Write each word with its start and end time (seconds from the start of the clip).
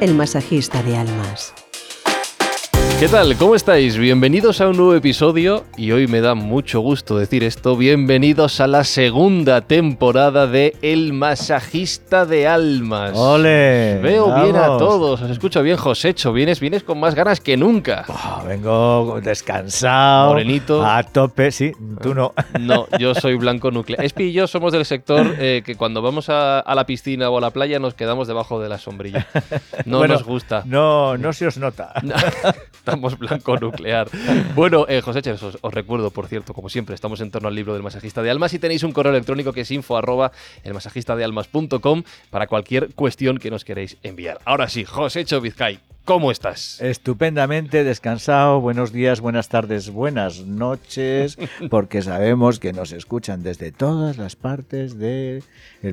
el 0.00 0.14
masajista 0.14 0.82
de 0.82 0.96
almas. 0.96 1.67
¿Qué 2.98 3.06
tal? 3.06 3.36
¿Cómo 3.36 3.54
estáis? 3.54 3.96
Bienvenidos 3.96 4.60
a 4.60 4.66
un 4.66 4.76
nuevo 4.76 4.92
episodio 4.92 5.64
y 5.76 5.92
hoy 5.92 6.08
me 6.08 6.20
da 6.20 6.34
mucho 6.34 6.80
gusto 6.80 7.16
decir 7.16 7.44
esto. 7.44 7.76
Bienvenidos 7.76 8.60
a 8.60 8.66
la 8.66 8.82
segunda 8.82 9.60
temporada 9.60 10.48
de 10.48 10.76
El 10.82 11.12
Masajista 11.12 12.26
de 12.26 12.48
Almas. 12.48 13.12
¡Ole! 13.14 14.00
Veo 14.02 14.34
bien 14.42 14.56
a 14.56 14.62
Vamos. 14.62 14.78
todos, 14.80 15.22
os 15.22 15.30
escucho 15.30 15.62
bien, 15.62 15.76
Josecho. 15.76 16.32
Vienes, 16.32 16.58
vienes 16.58 16.82
con 16.82 16.98
más 16.98 17.14
ganas 17.14 17.38
que 17.38 17.56
nunca. 17.56 18.04
Oh, 18.08 18.42
vengo 18.44 19.20
descansado. 19.22 20.30
Morenito. 20.30 20.84
A 20.84 21.04
tope, 21.04 21.52
sí. 21.52 21.70
Tú 22.02 22.14
no. 22.14 22.32
No, 22.58 22.88
yo 22.98 23.14
soy 23.14 23.36
blanco 23.36 23.70
nuclear. 23.70 24.04
Espi 24.04 24.24
y 24.24 24.32
yo 24.32 24.48
somos 24.48 24.72
del 24.72 24.84
sector 24.84 25.36
eh, 25.38 25.62
que 25.64 25.76
cuando 25.76 26.02
vamos 26.02 26.28
a, 26.30 26.58
a 26.58 26.74
la 26.74 26.84
piscina 26.84 27.30
o 27.30 27.38
a 27.38 27.40
la 27.40 27.50
playa 27.50 27.78
nos 27.78 27.94
quedamos 27.94 28.26
debajo 28.26 28.60
de 28.60 28.68
la 28.68 28.78
sombrilla. 28.78 29.28
No 29.84 29.98
Bueno, 29.98 30.14
nos 30.14 30.24
gusta. 30.24 30.64
No, 30.66 31.16
no 31.16 31.32
se 31.32 31.46
os 31.46 31.58
nota. 31.58 31.92
Estamos 32.88 33.18
blanco 33.18 33.56
nuclear. 33.58 34.08
Bueno, 34.54 34.86
eh, 34.88 35.02
José 35.02 35.20
Ches, 35.20 35.42
os, 35.42 35.58
os 35.60 35.74
recuerdo, 35.74 36.10
por 36.10 36.26
cierto, 36.26 36.54
como 36.54 36.70
siempre, 36.70 36.94
estamos 36.94 37.20
en 37.20 37.30
torno 37.30 37.48
al 37.48 37.54
libro 37.54 37.74
del 37.74 37.82
masajista 37.82 38.22
de 38.22 38.30
almas 38.30 38.54
y 38.54 38.58
tenéis 38.58 38.82
un 38.82 38.92
correo 38.92 39.12
electrónico 39.12 39.52
que 39.52 39.60
es 39.60 39.70
info 39.70 39.98
arroba 39.98 40.32
elmasajistadealmas.com 40.64 42.02
para 42.30 42.46
cualquier 42.46 42.94
cuestión 42.94 43.36
que 43.36 43.50
nos 43.50 43.64
queréis 43.64 43.98
enviar. 44.02 44.38
Ahora 44.46 44.68
sí, 44.68 44.86
José 44.86 45.26
Vizcay, 45.38 45.80
¿cómo 46.06 46.30
estás? 46.30 46.80
Estupendamente 46.80 47.84
descansado. 47.84 48.60
Buenos 48.60 48.90
días, 48.90 49.20
buenas 49.20 49.50
tardes, 49.50 49.90
buenas 49.90 50.40
noches, 50.46 51.36
porque 51.70 52.00
sabemos 52.00 52.58
que 52.58 52.72
nos 52.72 52.92
escuchan 52.92 53.42
desde 53.42 53.70
todas 53.70 54.16
las 54.16 54.34
partes 54.34 54.98
del 54.98 55.42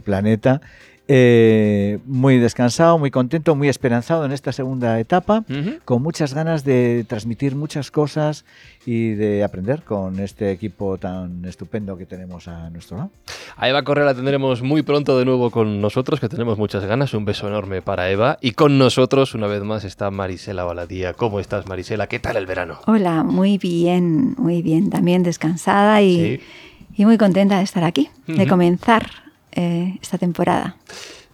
planeta. 0.05 0.61
Eh, 1.07 1.99
muy 2.05 2.39
descansado, 2.39 2.97
muy 2.97 3.11
contento, 3.11 3.55
muy 3.55 3.69
esperanzado 3.69 4.25
en 4.25 4.31
esta 4.31 4.51
segunda 4.51 4.99
etapa. 4.99 5.43
Con 5.85 6.01
muchas 6.01 6.33
ganas 6.33 6.63
de 6.63 7.05
transmitir 7.07 7.55
muchas 7.55 7.91
cosas 7.91 8.43
y 8.87 9.09
de 9.11 9.43
aprender 9.43 9.83
con 9.83 10.19
este 10.19 10.51
equipo 10.51 10.97
tan 10.97 11.45
estupendo 11.45 11.95
que 11.97 12.05
tenemos 12.07 12.47
a 12.47 12.69
nuestro 12.71 12.97
lado. 12.97 13.11
A 13.57 13.69
Eva 13.69 13.83
Correa 13.83 14.05
la 14.05 14.15
tendremos 14.15 14.63
muy 14.63 14.81
pronto 14.81 15.17
de 15.19 15.25
nuevo 15.25 15.51
con 15.51 15.79
nosotros, 15.79 16.19
que 16.19 16.27
tenemos 16.29 16.57
muchas 16.57 16.83
ganas. 16.85 17.13
Un 17.13 17.25
beso 17.25 17.47
enorme 17.47 17.83
para 17.83 18.09
Eva. 18.09 18.37
Y 18.41 18.51
con 18.51 18.77
nosotros, 18.79 19.35
una 19.35 19.45
vez 19.47 19.61
más, 19.63 19.83
está 19.83 20.09
Marisela 20.09 20.63
Baladía. 20.63 21.13
¿Cómo 21.13 21.39
estás, 21.39 21.67
Marisela? 21.67 22.07
¿Qué 22.07 22.17
tal 22.19 22.35
el 22.37 22.47
verano? 22.47 22.79
Hola, 22.87 23.23
muy 23.23 23.57
bien, 23.59 24.33
muy 24.37 24.63
bien. 24.63 24.89
También 24.89 25.21
descansada 25.21 26.01
y, 26.01 26.15
Sí. 26.15 26.39
y 26.97 27.05
muy 27.05 27.17
contenta 27.19 27.57
de 27.59 27.63
estar 27.63 27.83
aquí, 27.83 28.09
de 28.25 28.47
comenzar 28.47 29.05
eh, 29.55 29.97
esta 30.01 30.17
temporada. 30.17 30.75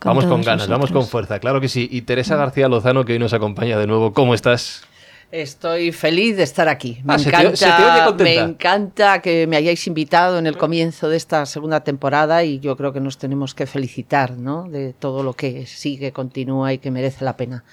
vamos 0.03 0.25
con 0.25 0.41
ganas, 0.41 0.67
vamos 0.67 0.91
con 0.91 1.05
fuerza, 1.07 1.39
claro 1.39 1.59
que 1.61 1.67
sí. 1.67 1.87
Y 1.91 2.01
Teresa 2.03 2.35
García 2.35 2.67
Lozano, 2.67 3.05
que 3.05 3.13
hoy 3.13 3.19
nos 3.19 3.33
acompaña 3.33 3.77
de 3.77 3.87
nuevo. 3.87 4.13
¿Cómo 4.13 4.33
estás? 4.33 4.83
Estoy 5.31 5.93
feliz 5.93 6.35
de 6.35 6.43
estar 6.43 6.67
aquí. 6.67 6.99
Me 7.05 7.13
Ah, 7.13 7.19
se 7.19 7.31
te- 7.31 7.37
encanta, 7.37 7.55
se 7.55 7.65
te 7.65 7.71
oye 7.71 8.05
contenta. 8.05 8.23
me 8.45 8.51
encanta 8.51 9.21
que 9.21 9.47
me 9.47 9.55
hayáis 9.55 9.87
invitado 9.87 10.37
en 10.37 10.45
el 10.45 10.57
comienzo 10.57 11.07
de 11.07 11.15
esta 11.15 11.45
segunda 11.45 11.85
temporada 11.85 12.43
y 12.43 12.59
yo 12.59 12.75
creo 12.75 12.91
que 12.91 12.99
nos 12.99 13.17
tenemos 13.17 13.55
que 13.55 13.65
felicitar, 13.65 14.31
¿no? 14.31 14.67
De 14.67 14.91
todo 14.91 15.23
lo 15.23 15.33
que 15.33 15.65
sigue, 15.67 16.11
continúa 16.11 16.73
y 16.73 16.79
que 16.79 16.91
merece 16.91 17.23
la 17.23 17.37
pena. 17.37 17.63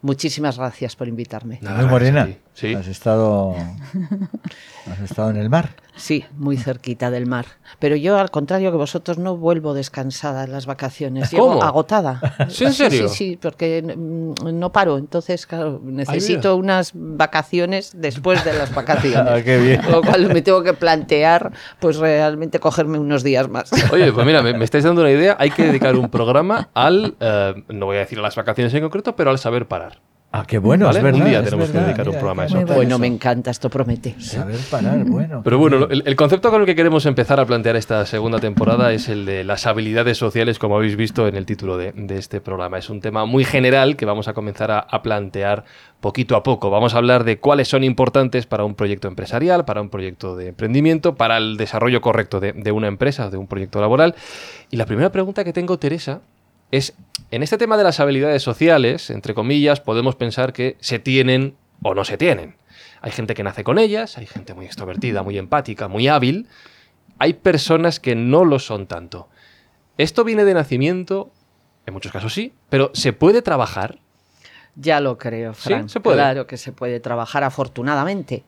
Muchísimas 0.00 0.58
gracias 0.58 0.94
por 0.94 1.08
invitarme. 1.08 1.58
Nada, 1.60 1.84
morena. 1.86 2.28
Sí. 2.58 2.74
Has 2.74 2.88
estado, 2.88 3.54
has 4.90 5.00
estado 5.00 5.30
en 5.30 5.36
el 5.36 5.48
mar. 5.48 5.76
Sí, 5.94 6.24
muy 6.36 6.56
cerquita 6.56 7.08
del 7.08 7.24
mar. 7.26 7.46
Pero 7.78 7.94
yo, 7.94 8.18
al 8.18 8.32
contrario 8.32 8.72
que 8.72 8.76
vosotros, 8.76 9.16
no 9.16 9.36
vuelvo 9.36 9.74
descansada 9.74 10.42
en 10.42 10.50
las 10.50 10.66
vacaciones. 10.66 11.30
Llego 11.30 11.50
¿Cómo? 11.50 11.62
agotada. 11.62 12.20
¿Sí, 12.48 12.64
en 12.64 12.72
serio? 12.72 13.08
Sí, 13.08 13.14
sí, 13.14 13.38
porque 13.40 13.82
no 13.82 14.72
paro. 14.72 14.98
Entonces, 14.98 15.46
claro, 15.46 15.80
necesito 15.84 16.56
unas 16.56 16.90
vacaciones 16.94 17.92
después 17.94 18.44
de 18.44 18.54
las 18.54 18.74
vacaciones. 18.74 19.18
Ah, 19.28 19.42
qué 19.44 19.58
bien. 19.58 19.82
Con 19.82 19.92
lo 19.92 20.02
cual 20.02 20.26
me 20.32 20.42
tengo 20.42 20.62
que 20.64 20.72
plantear, 20.72 21.52
pues 21.78 21.98
realmente 21.98 22.58
cogerme 22.58 22.98
unos 22.98 23.22
días 23.22 23.48
más. 23.48 23.70
Oye, 23.92 24.12
pues 24.12 24.26
mira, 24.26 24.42
me, 24.42 24.52
me 24.54 24.64
estáis 24.64 24.82
dando 24.82 25.02
una 25.02 25.10
idea. 25.12 25.36
Hay 25.38 25.50
que 25.50 25.62
dedicar 25.64 25.94
un 25.94 26.08
programa 26.08 26.70
al, 26.74 27.14
eh, 27.20 27.54
no 27.68 27.86
voy 27.86 27.96
a 27.98 28.00
decir 28.00 28.18
a 28.18 28.22
las 28.22 28.34
vacaciones 28.34 28.74
en 28.74 28.82
concreto, 28.82 29.14
pero 29.14 29.30
al 29.30 29.38
saber 29.38 29.68
parar. 29.68 30.00
Ah, 30.38 30.44
qué 30.46 30.58
bueno, 30.58 30.86
Vale, 30.86 30.98
es 30.98 31.02
verdad. 31.04 31.20
un 31.20 31.28
día 31.28 31.42
tenemos 31.42 31.70
que 31.70 31.78
dedicar 31.78 32.08
un 32.08 32.14
programa 32.14 32.42
a 32.44 32.46
eso. 32.46 32.60
Bueno, 32.64 32.98
me 32.98 33.06
encanta, 33.08 33.50
esto 33.50 33.68
promete. 33.68 34.14
Saber 34.20 34.56
parar, 34.70 35.04
bueno. 35.04 35.40
Pero 35.42 35.58
bueno, 35.58 35.88
el, 35.90 36.02
el 36.06 36.16
concepto 36.16 36.50
con 36.50 36.60
el 36.60 36.66
que 36.66 36.76
queremos 36.76 37.06
empezar 37.06 37.40
a 37.40 37.46
plantear 37.46 37.74
esta 37.76 38.06
segunda 38.06 38.38
temporada 38.38 38.92
es 38.92 39.08
el 39.08 39.26
de 39.26 39.42
las 39.42 39.66
habilidades 39.66 40.16
sociales, 40.16 40.58
como 40.58 40.76
habéis 40.76 40.96
visto 40.96 41.26
en 41.26 41.34
el 41.34 41.44
título 41.44 41.76
de, 41.76 41.92
de 41.92 42.18
este 42.18 42.40
programa. 42.40 42.78
Es 42.78 42.88
un 42.88 43.00
tema 43.00 43.24
muy 43.24 43.44
general 43.44 43.96
que 43.96 44.04
vamos 44.06 44.28
a 44.28 44.34
comenzar 44.34 44.70
a, 44.70 44.78
a 44.78 45.02
plantear 45.02 45.64
poquito 46.00 46.36
a 46.36 46.42
poco. 46.44 46.70
Vamos 46.70 46.94
a 46.94 46.98
hablar 46.98 47.24
de 47.24 47.38
cuáles 47.40 47.66
son 47.66 47.82
importantes 47.82 48.46
para 48.46 48.64
un 48.64 48.74
proyecto 48.76 49.08
empresarial, 49.08 49.64
para 49.64 49.80
un 49.80 49.88
proyecto 49.88 50.36
de 50.36 50.48
emprendimiento, 50.48 51.16
para 51.16 51.36
el 51.38 51.56
desarrollo 51.56 52.00
correcto 52.00 52.38
de, 52.38 52.52
de 52.52 52.70
una 52.70 52.86
empresa, 52.86 53.28
de 53.30 53.36
un 53.38 53.48
proyecto 53.48 53.80
laboral. 53.80 54.14
Y 54.70 54.76
la 54.76 54.86
primera 54.86 55.10
pregunta 55.10 55.42
que 55.42 55.52
tengo, 55.52 55.78
Teresa, 55.78 56.20
es, 56.70 56.94
en 57.30 57.42
este 57.42 57.58
tema 57.58 57.76
de 57.76 57.84
las 57.84 58.00
habilidades 58.00 58.42
sociales, 58.42 59.10
entre 59.10 59.34
comillas, 59.34 59.80
podemos 59.80 60.16
pensar 60.16 60.52
que 60.52 60.76
se 60.80 60.98
tienen 60.98 61.56
o 61.82 61.94
no 61.94 62.04
se 62.04 62.16
tienen. 62.16 62.56
Hay 63.00 63.12
gente 63.12 63.34
que 63.34 63.42
nace 63.42 63.64
con 63.64 63.78
ellas, 63.78 64.18
hay 64.18 64.26
gente 64.26 64.54
muy 64.54 64.66
extrovertida, 64.66 65.22
muy 65.22 65.38
empática, 65.38 65.88
muy 65.88 66.08
hábil. 66.08 66.48
Hay 67.18 67.34
personas 67.34 68.00
que 68.00 68.14
no 68.14 68.44
lo 68.44 68.58
son 68.58 68.86
tanto. 68.86 69.28
¿Esto 69.96 70.24
viene 70.24 70.44
de 70.44 70.54
nacimiento? 70.54 71.32
En 71.86 71.94
muchos 71.94 72.12
casos 72.12 72.34
sí, 72.34 72.52
pero 72.68 72.90
¿se 72.94 73.12
puede 73.12 73.42
trabajar? 73.42 73.98
Ya 74.74 75.00
lo 75.00 75.18
creo, 75.18 75.54
¿Sí? 75.54 75.62
Fran. 75.68 75.88
¿Se 75.88 76.00
puede? 76.00 76.16
Claro 76.16 76.46
que 76.46 76.56
se 76.56 76.72
puede 76.72 77.00
trabajar 77.00 77.42
afortunadamente, 77.42 78.44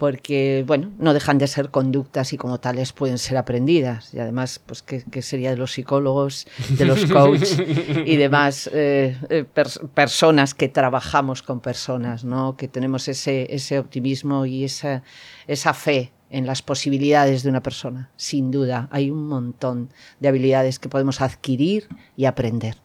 porque, 0.00 0.64
bueno, 0.66 0.90
no 0.98 1.12
dejan 1.12 1.36
de 1.36 1.46
ser 1.46 1.68
conductas 1.68 2.32
y 2.32 2.38
como 2.38 2.58
tales 2.58 2.94
pueden 2.94 3.18
ser 3.18 3.36
aprendidas. 3.36 4.14
Y 4.14 4.18
además, 4.18 4.58
pues, 4.64 4.80
¿qué, 4.82 5.04
qué 5.10 5.20
sería 5.20 5.50
de 5.50 5.58
los 5.58 5.72
psicólogos, 5.72 6.46
de 6.70 6.86
los 6.86 7.04
coaches 7.12 7.60
y 8.06 8.16
demás 8.16 8.70
eh, 8.72 9.14
eh, 9.28 9.44
pers- 9.54 9.86
personas 9.90 10.54
que 10.54 10.70
trabajamos 10.70 11.42
con 11.42 11.60
personas, 11.60 12.24
¿no? 12.24 12.56
Que 12.56 12.66
tenemos 12.66 13.08
ese, 13.08 13.54
ese 13.54 13.78
optimismo 13.78 14.46
y 14.46 14.64
esa, 14.64 15.02
esa 15.46 15.74
fe 15.74 16.12
en 16.30 16.46
las 16.46 16.62
posibilidades 16.62 17.42
de 17.42 17.50
una 17.50 17.62
persona. 17.62 18.08
Sin 18.16 18.50
duda, 18.50 18.88
hay 18.92 19.10
un 19.10 19.26
montón 19.28 19.90
de 20.18 20.28
habilidades 20.28 20.78
que 20.78 20.88
podemos 20.88 21.20
adquirir 21.20 21.88
y 22.16 22.24
aprender. 22.24 22.76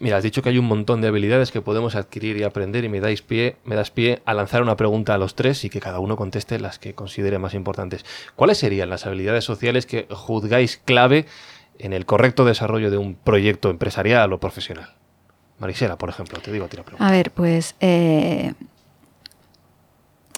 Mira, 0.00 0.16
has 0.16 0.22
dicho 0.22 0.40
que 0.40 0.48
hay 0.48 0.56
un 0.56 0.64
montón 0.64 1.02
de 1.02 1.08
habilidades 1.08 1.52
que 1.52 1.60
podemos 1.60 1.94
adquirir 1.94 2.38
y 2.38 2.42
aprender 2.42 2.84
y 2.84 2.88
me 2.88 3.00
dais 3.00 3.20
pie, 3.20 3.56
me 3.64 3.76
das 3.76 3.90
pie 3.90 4.22
a 4.24 4.32
lanzar 4.32 4.62
una 4.62 4.74
pregunta 4.74 5.12
a 5.12 5.18
los 5.18 5.34
tres 5.34 5.62
y 5.66 5.68
que 5.68 5.78
cada 5.78 6.00
uno 6.00 6.16
conteste 6.16 6.58
las 6.58 6.78
que 6.78 6.94
considere 6.94 7.38
más 7.38 7.52
importantes. 7.52 8.06
¿Cuáles 8.34 8.56
serían 8.56 8.88
las 8.88 9.04
habilidades 9.04 9.44
sociales 9.44 9.84
que 9.84 10.06
juzgáis 10.10 10.78
clave 10.78 11.26
en 11.78 11.92
el 11.92 12.06
correcto 12.06 12.46
desarrollo 12.46 12.90
de 12.90 12.96
un 12.96 13.14
proyecto 13.14 13.68
empresarial 13.68 14.32
o 14.32 14.40
profesional? 14.40 14.94
Marisela, 15.58 15.98
por 15.98 16.08
ejemplo, 16.08 16.40
te 16.40 16.50
digo 16.50 16.64
a 16.64 16.68
ti 16.68 16.78
la 16.78 16.82
pregunta. 16.82 17.06
A 17.06 17.10
ver, 17.10 17.30
pues, 17.30 17.76
eh, 17.80 18.54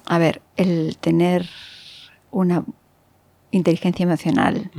a 0.07 0.19
ver, 0.19 0.43
el 0.57 0.99
tener 0.99 1.49
una 2.33 2.65
inteligencia 3.53 4.03
emocional. 4.03 4.73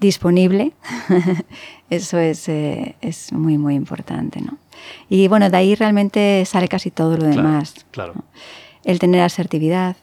Disponible, 0.00 0.72
eso 1.90 2.18
es, 2.18 2.48
eh, 2.48 2.96
es 3.00 3.32
muy, 3.32 3.58
muy 3.58 3.74
importante, 3.74 4.40
¿no? 4.40 4.58
Y 5.08 5.28
bueno, 5.28 5.50
de 5.50 5.56
ahí 5.56 5.74
realmente 5.74 6.42
sale 6.46 6.68
casi 6.68 6.90
todo 6.90 7.16
lo 7.16 7.24
demás. 7.26 7.74
claro. 7.90 8.14
¿no? 8.16 8.24
El 8.84 8.98
tener 8.98 9.20
asertividad, 9.20 9.96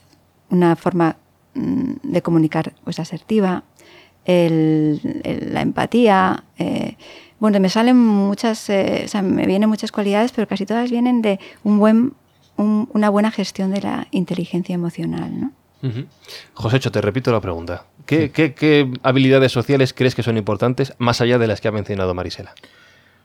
una 0.50 0.75
forma 0.75 1.18
mm, 1.56 1.94
de 2.03 2.22
comunicar 2.22 2.74
pues 2.84 3.00
asertiva, 3.00 3.63
el- 4.26 5.22
el- 5.23 5.53
la 5.53 5.61
empatía. 5.61 6.43
eh, 6.59 6.96
bueno, 7.40 7.59
me 7.59 7.70
salen 7.70 7.97
muchas, 7.97 8.67
eh, 8.70 9.03
o 9.05 9.08
sea, 9.08 9.22
me 9.22 9.46
vienen 9.46 9.70
muchas 9.70 9.91
cualidades, 9.91 10.32
pero 10.32 10.47
casi 10.47 10.66
todas 10.66 10.90
vienen 10.91 11.22
de 11.22 11.40
un 11.64 11.78
buen, 11.79 12.14
un- 12.58 12.90
una 12.93 13.09
buena 13.09 13.29
gestión 13.32 13.72
de 13.72 13.82
la 13.82 14.08
inteligencia 14.11 14.73
emocional, 14.76 15.40
¿no? 15.40 15.52
Ujú. 15.84 16.06
Josécho, 16.53 16.91
te 16.91 17.02
repito 17.02 17.32
la 17.32 17.40
pregunta. 17.41 17.85
¿Qué, 18.06 18.32
qué- 18.32 18.53
qué 18.53 18.91
habilidades 19.03 19.52
sociales 19.52 19.94
crees 19.94 20.16
que 20.16 20.24
son 20.24 20.38
importantes 20.38 20.94
más 20.97 21.22
allá 21.22 21.38
de 21.38 21.47
las 21.47 21.62
que 21.62 21.68
ha 21.68 21.72
mencionado 21.72 22.14
Marisela? 22.14 22.53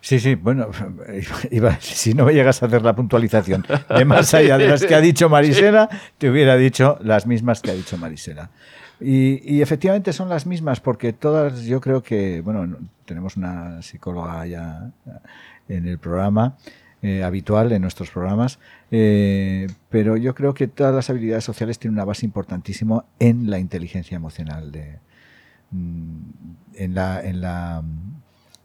Sí, 0.01 0.19
sí, 0.19 0.35
bueno, 0.35 0.69
iba- 1.51 1.79
si 1.81 2.13
no 2.15 2.25
me 2.25 2.35
llegas 2.35 2.63
a 2.63 2.67
hacer 2.67 2.83
la 2.83 2.95
puntualización 2.95 3.65
de 3.97 4.05
más 4.05 4.35
allá 4.35 4.59
de 4.59 4.69
las 4.69 4.85
que 4.85 4.95
ha 4.95 5.01
dicho 5.01 5.29
Marisela, 5.29 5.89
te 6.19 6.29
hubiera 6.29 6.57
dicho 6.57 6.99
las 7.03 7.27
mismas 7.27 7.61
que 7.63 7.71
ha 7.71 7.75
dicho 7.75 7.97
Marisela. 7.97 8.51
Y, 9.01 9.41
y 9.57 9.63
efectivamente 9.63 10.13
son 10.13 10.29
las 10.29 10.47
mismas 10.47 10.81
porque 10.81 11.13
todas, 11.13 11.63
yo 11.65 11.81
creo 11.81 12.03
que, 12.03 12.41
bueno, 12.41 12.67
no- 12.67 12.79
tenemos 13.05 13.37
una 13.37 13.81
psicóloga 13.83 14.45
ya 14.47 14.91
en 15.69 15.87
el 15.89 15.99
programa, 15.99 16.57
eh, 17.03 17.23
habitual 17.25 17.73
en 17.73 17.83
nuestros 17.83 18.11
programas, 18.11 18.59
eh, 18.94 19.69
pero 19.89 20.19
yo 20.19 20.35
creo 20.35 20.53
que 20.53 20.69
todas 20.69 20.94
las 20.94 21.09
habilidades 21.09 21.44
sociales 21.44 21.79
tienen 21.79 21.94
una 21.94 22.05
base 22.05 22.27
importantísima 22.27 23.06
en 23.19 23.49
la 23.49 23.59
inteligencia 23.59 24.17
emocional 24.17 24.71
de, 24.71 24.99
mm, 25.71 26.19
en 26.75 26.94
la, 26.94 27.23
en 27.23 27.41
la, 27.41 27.83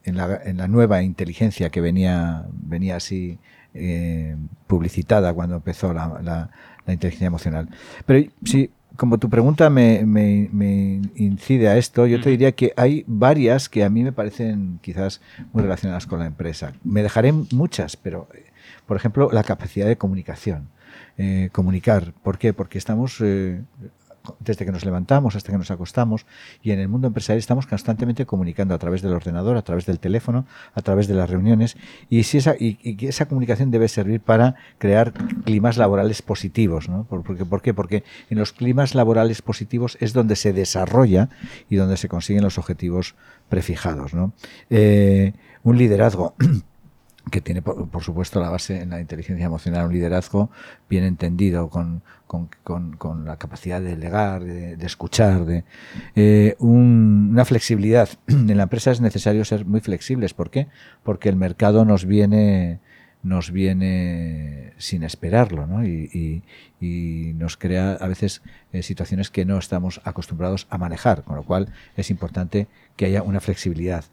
en 0.03 0.17
la, 0.17 0.41
en 0.43 0.57
la 0.57 0.67
nueva 0.67 1.01
inteligencia 1.01 1.69
que 1.69 1.79
venía, 1.79 2.45
venía 2.51 2.97
así 2.97 3.39
eh, 3.73 4.35
publicitada 4.67 5.33
cuando 5.33 5.55
empezó 5.55 5.93
la, 5.93 6.19
la, 6.21 6.49
la, 6.85 6.93
inteligencia 6.93 7.27
emocional. 7.27 7.69
Pero 8.05 8.29
sí, 8.43 8.69
como 8.97 9.19
tu 9.19 9.29
pregunta 9.29 9.69
me, 9.69 10.05
me, 10.05 10.49
me, 10.51 11.01
incide 11.15 11.69
a 11.69 11.77
esto, 11.77 12.05
yo 12.05 12.19
te 12.19 12.31
diría 12.31 12.51
que 12.51 12.73
hay 12.75 13.05
varias 13.07 13.69
que 13.69 13.85
a 13.85 13.89
mí 13.89 14.03
me 14.03 14.11
parecen 14.11 14.79
quizás 14.81 15.21
muy 15.53 15.63
relacionadas 15.63 16.05
con 16.05 16.19
la 16.19 16.25
empresa. 16.25 16.73
Me 16.83 17.01
dejaré 17.01 17.31
muchas, 17.31 17.95
pero, 17.95 18.27
por 18.87 18.97
ejemplo, 18.97 19.29
la 19.31 19.43
capacidad 19.43 19.85
de 19.85 19.97
comunicación. 19.97 20.69
Eh, 21.17 21.49
comunicar. 21.51 22.13
¿Por 22.23 22.37
qué? 22.37 22.53
Porque 22.53 22.77
estamos 22.77 23.17
eh, 23.21 23.61
desde 24.39 24.65
que 24.65 24.71
nos 24.71 24.85
levantamos 24.85 25.35
hasta 25.35 25.51
que 25.51 25.57
nos 25.57 25.71
acostamos 25.71 26.25
y 26.61 26.71
en 26.71 26.79
el 26.79 26.87
mundo 26.87 27.07
empresarial 27.07 27.39
estamos 27.39 27.67
constantemente 27.67 28.25
comunicando 28.25 28.73
a 28.73 28.77
través 28.77 29.01
del 29.01 29.13
ordenador, 29.13 29.57
a 29.57 29.61
través 29.61 29.85
del 29.85 29.99
teléfono, 29.99 30.45
a 30.73 30.81
través 30.81 31.07
de 31.07 31.15
las 31.15 31.29
reuniones 31.29 31.77
y, 32.09 32.23
si 32.23 32.37
esa, 32.37 32.55
y, 32.59 32.77
esa 33.07 33.27
comunicación 33.27 33.71
debe 33.71 33.87
servir 33.87 34.21
para 34.21 34.55
crear 34.77 35.13
climas 35.43 35.77
laborales 35.77 36.21
positivos. 36.21 36.89
¿no? 36.89 37.05
¿Por, 37.05 37.23
porque, 37.23 37.45
¿Por 37.45 37.61
qué? 37.61 37.73
Porque 37.73 38.03
en 38.29 38.37
los 38.37 38.53
climas 38.53 38.95
laborales 38.95 39.41
positivos 39.41 39.97
es 39.99 40.13
donde 40.13 40.35
se 40.35 40.53
desarrolla 40.53 41.29
y 41.69 41.75
donde 41.75 41.97
se 41.97 42.09
consiguen 42.09 42.43
los 42.43 42.57
objetivos 42.57 43.15
prefijados. 43.49 44.11
Eh, 44.69 45.33
un 45.63 45.77
liderazgo 45.77 46.35
que 47.31 47.41
tiene, 47.41 47.61
por, 47.61 47.89
por, 47.89 48.03
supuesto, 48.03 48.39
la 48.39 48.49
base 48.49 48.81
en 48.81 48.89
la 48.89 49.01
inteligencia 49.01 49.45
emocional, 49.45 49.87
un 49.87 49.93
liderazgo 49.93 50.49
bien 50.89 51.03
entendido, 51.03 51.69
con, 51.69 52.01
con, 52.27 52.49
con, 52.97 53.25
la 53.25 53.37
capacidad 53.37 53.81
de 53.81 53.89
delegar, 53.89 54.43
de, 54.43 54.85
escuchar, 54.85 55.45
de 55.45 55.63
eh, 56.15 56.55
un, 56.59 57.29
una 57.31 57.45
flexibilidad. 57.45 58.09
En 58.27 58.55
la 58.57 58.63
empresa 58.63 58.91
es 58.91 59.01
necesario 59.01 59.45
ser 59.45 59.65
muy 59.65 59.79
flexibles. 59.81 60.33
¿Por 60.33 60.49
qué? 60.49 60.67
Porque 61.03 61.29
el 61.29 61.35
mercado 61.35 61.85
nos 61.85 62.05
viene 62.05 62.79
nos 63.23 63.51
viene 63.51 64.73
sin 64.77 65.03
esperarlo 65.03 65.65
¿no? 65.65 65.85
y, 65.85 66.09
y, 66.13 66.85
y, 66.85 67.33
nos 67.33 67.57
crea 67.57 67.93
a 67.93 68.07
veces 68.07 68.41
eh, 68.71 68.83
situaciones 68.83 69.31
que 69.31 69.43
no 69.43 69.57
estamos 69.57 70.01
acostumbrados 70.03 70.67
a 70.69 70.77
manejar, 70.77 71.23
con 71.23 71.35
lo 71.35 71.43
cual 71.43 71.73
es 71.97 72.09
importante 72.09 72.67
que 72.95 73.05
haya 73.05 73.23
una 73.23 73.41
flexibilidad. 73.41 74.05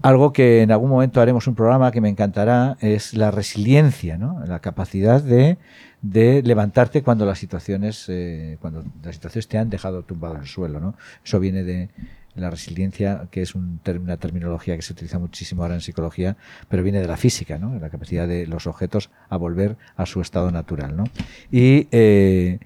Algo 0.00 0.32
que 0.32 0.62
en 0.62 0.72
algún 0.72 0.90
momento 0.90 1.20
haremos 1.20 1.46
un 1.46 1.54
programa 1.54 1.92
que 1.92 2.00
me 2.00 2.08
encantará 2.08 2.76
es 2.80 3.14
la 3.14 3.30
resiliencia, 3.30 4.16
¿no? 4.16 4.40
la 4.46 4.60
capacidad 4.60 5.22
de, 5.22 5.58
de 6.00 6.42
levantarte 6.42 7.02
cuando 7.02 7.26
las 7.26 7.38
situaciones 7.38 8.06
eh, 8.08 8.56
cuando 8.60 8.82
las 9.04 9.14
situaciones 9.14 9.48
te 9.48 9.58
han 9.58 9.70
dejado 9.70 10.02
tumbado 10.02 10.34
en 10.36 10.40
el 10.40 10.46
suelo. 10.46 10.80
¿no? 10.80 10.96
Eso 11.24 11.38
viene 11.38 11.62
de 11.62 11.90
la 12.34 12.50
resiliencia, 12.50 13.28
que 13.30 13.42
es 13.42 13.54
un 13.54 13.80
una 14.00 14.16
terminología 14.16 14.74
que 14.74 14.82
se 14.82 14.92
utiliza 14.92 15.18
muchísimo 15.18 15.62
ahora 15.62 15.74
en 15.74 15.82
psicología, 15.82 16.36
pero 16.68 16.82
viene 16.82 17.00
de 17.00 17.06
la 17.06 17.16
física, 17.16 17.58
¿no? 17.58 17.78
la 17.78 17.90
capacidad 17.90 18.26
de 18.26 18.46
los 18.46 18.66
objetos 18.66 19.10
a 19.28 19.36
volver 19.36 19.76
a 19.96 20.06
su 20.06 20.20
estado 20.20 20.50
natural. 20.50 20.96
¿no? 20.96 21.04
Y 21.50 21.88
eh, 21.92 22.58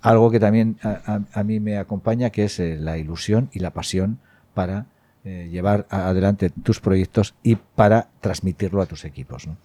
algo 0.00 0.30
que 0.30 0.40
también 0.40 0.78
a, 0.82 1.42
mí 1.42 1.60
me 1.60 1.78
acompaña, 1.78 2.30
que 2.30 2.44
es 2.44 2.58
eh, 2.60 2.76
la 2.80 2.96
ilusión 2.96 3.50
y 3.52 3.58
la 3.58 3.72
pasión 3.72 4.18
para 4.54 4.86
eh, 5.26 5.48
llevar 5.50 5.86
adelante 5.90 6.50
tus 6.50 6.78
proyectos 6.78 7.34
y 7.42 7.56
para 7.56 8.08
transmitirlo 8.20 8.80
a 8.80 8.86
tus 8.86 9.04
equipos. 9.04 9.48
¿no? 9.48 9.56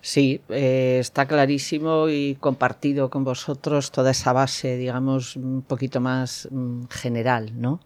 Sí, 0.00 0.40
eh, 0.48 0.98
está 1.00 1.26
clarísimo 1.26 2.08
y 2.08 2.36
compartido 2.40 3.08
con 3.08 3.22
vosotros 3.22 3.92
toda 3.92 4.10
esa 4.10 4.32
base, 4.32 4.76
digamos, 4.76 5.36
un 5.36 5.62
poquito 5.62 6.00
más 6.00 6.48
mm, 6.50 6.86
general, 6.90 7.52
¿no? 7.60 7.80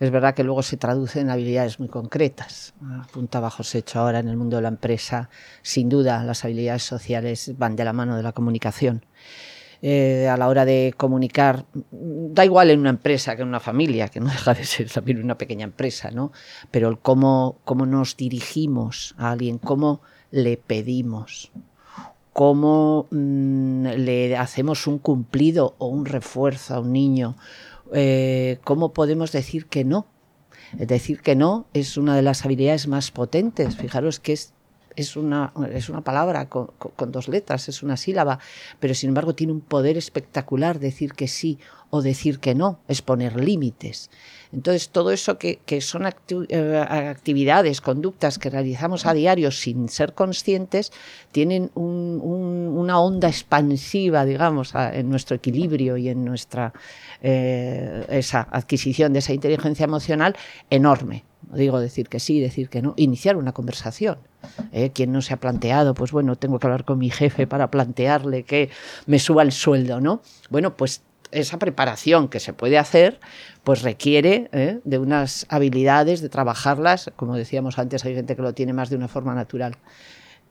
Es 0.00 0.10
verdad 0.10 0.34
que 0.34 0.42
luego 0.42 0.62
se 0.62 0.76
traduce 0.76 1.20
en 1.20 1.30
habilidades 1.30 1.78
muy 1.78 1.88
concretas. 1.88 2.74
Apuntaba 3.02 3.48
José 3.48 3.78
Hecho 3.78 4.00
ahora 4.00 4.18
en 4.18 4.28
el 4.28 4.36
mundo 4.36 4.56
de 4.56 4.62
la 4.62 4.68
empresa. 4.68 5.30
Sin 5.62 5.88
duda, 5.88 6.24
las 6.24 6.44
habilidades 6.44 6.82
sociales 6.82 7.52
van 7.56 7.76
de 7.76 7.84
la 7.84 7.92
mano 7.92 8.16
de 8.16 8.24
la 8.24 8.32
comunicación. 8.32 9.04
Eh, 9.88 10.26
a 10.26 10.36
la 10.36 10.48
hora 10.48 10.64
de 10.64 10.92
comunicar, 10.96 11.64
da 11.92 12.44
igual 12.44 12.70
en 12.70 12.80
una 12.80 12.90
empresa 12.90 13.36
que 13.36 13.42
en 13.42 13.48
una 13.48 13.60
familia, 13.60 14.08
que 14.08 14.18
no 14.18 14.26
deja 14.36 14.52
de 14.52 14.64
ser 14.64 14.90
también 14.90 15.22
una 15.22 15.38
pequeña 15.38 15.62
empresa, 15.62 16.10
¿no? 16.10 16.32
Pero 16.72 16.88
el 16.88 16.98
cómo, 16.98 17.60
cómo 17.64 17.86
nos 17.86 18.16
dirigimos 18.16 19.14
a 19.16 19.30
alguien, 19.30 19.58
cómo 19.58 20.00
le 20.32 20.56
pedimos, 20.56 21.52
cómo 22.32 23.06
mmm, 23.12 23.86
le 23.86 24.36
hacemos 24.36 24.88
un 24.88 24.98
cumplido 24.98 25.76
o 25.78 25.86
un 25.86 26.04
refuerzo 26.04 26.74
a 26.74 26.80
un 26.80 26.92
niño, 26.92 27.36
eh, 27.92 28.58
cómo 28.64 28.92
podemos 28.92 29.30
decir 29.30 29.66
que 29.66 29.84
no. 29.84 30.08
Decir 30.72 31.20
que 31.20 31.36
no 31.36 31.68
es 31.74 31.96
una 31.96 32.16
de 32.16 32.22
las 32.22 32.44
habilidades 32.44 32.88
más 32.88 33.12
potentes. 33.12 33.76
Fijaros 33.76 34.18
que 34.18 34.32
es 34.32 34.52
es 34.96 35.16
una, 35.16 35.52
es 35.72 35.88
una 35.88 36.00
palabra 36.00 36.48
con, 36.48 36.70
dos 37.08 37.28
letras, 37.28 37.68
es 37.68 37.82
una 37.82 37.96
sílaba, 37.96 38.38
pero 38.80 38.94
sin 38.94 39.08
embargo 39.08 39.34
tiene 39.34 39.52
un 39.52 39.60
poder 39.60 39.96
espectacular 39.96 40.80
decir 40.80 41.12
que 41.12 41.28
sí 41.28 41.58
o 41.90 42.02
decir 42.02 42.40
que 42.40 42.54
no, 42.54 42.80
es 42.88 43.00
poner 43.00 43.38
límites. 43.38 44.10
Entonces, 44.52 44.88
todo 44.88 45.12
eso 45.12 45.38
que, 45.38 45.60
que 45.66 45.80
son 45.80 46.04
eh, 46.04 46.86
actividades, 46.88 47.80
conductas 47.80 48.38
que 48.38 48.50
realizamos 48.50 49.06
a 49.06 49.14
diario 49.14 49.50
sin 49.50 49.88
ser 49.88 50.14
conscientes, 50.14 50.92
tienen 51.30 51.70
un, 51.74 52.20
un, 52.22 52.76
una 52.76 52.98
onda 52.98 53.28
expansiva, 53.28 54.24
digamos, 54.24 54.72
en 54.74 55.08
nuestro 55.08 55.36
equilibrio 55.36 55.96
y 55.96 56.08
en 56.08 56.24
nuestra 56.24 56.72
eh, 57.22 58.04
esa 58.08 58.48
adquisición 58.50 59.12
de 59.12 59.20
esa 59.20 59.32
inteligencia 59.32 59.84
emocional 59.84 60.36
enorme. 60.70 61.24
Digo 61.52 61.80
decir 61.80 62.08
que 62.08 62.20
sí, 62.20 62.40
decir 62.40 62.68
que 62.68 62.82
no, 62.82 62.94
iniciar 62.96 63.36
una 63.36 63.52
conversación. 63.52 64.18
¿Eh? 64.72 64.90
Quien 64.92 65.12
no 65.12 65.22
se 65.22 65.34
ha 65.34 65.38
planteado, 65.38 65.94
pues 65.94 66.12
bueno, 66.12 66.36
tengo 66.36 66.58
que 66.58 66.66
hablar 66.66 66.84
con 66.84 66.98
mi 66.98 67.10
jefe 67.10 67.46
para 67.46 67.70
plantearle 67.70 68.44
que 68.44 68.70
me 69.06 69.18
suba 69.18 69.42
el 69.42 69.52
sueldo, 69.52 70.00
¿no? 70.00 70.22
Bueno, 70.50 70.76
pues 70.76 71.02
esa 71.32 71.58
preparación 71.58 72.28
que 72.28 72.40
se 72.40 72.52
puede 72.52 72.78
hacer, 72.78 73.18
pues 73.64 73.82
requiere 73.82 74.48
¿eh? 74.52 74.80
de 74.84 74.98
unas 74.98 75.46
habilidades, 75.48 76.20
de 76.20 76.28
trabajarlas. 76.28 77.10
Como 77.16 77.36
decíamos 77.36 77.78
antes, 77.78 78.04
hay 78.04 78.14
gente 78.14 78.36
que 78.36 78.42
lo 78.42 78.54
tiene 78.54 78.72
más 78.72 78.90
de 78.90 78.96
una 78.96 79.08
forma 79.08 79.34
natural. 79.34 79.76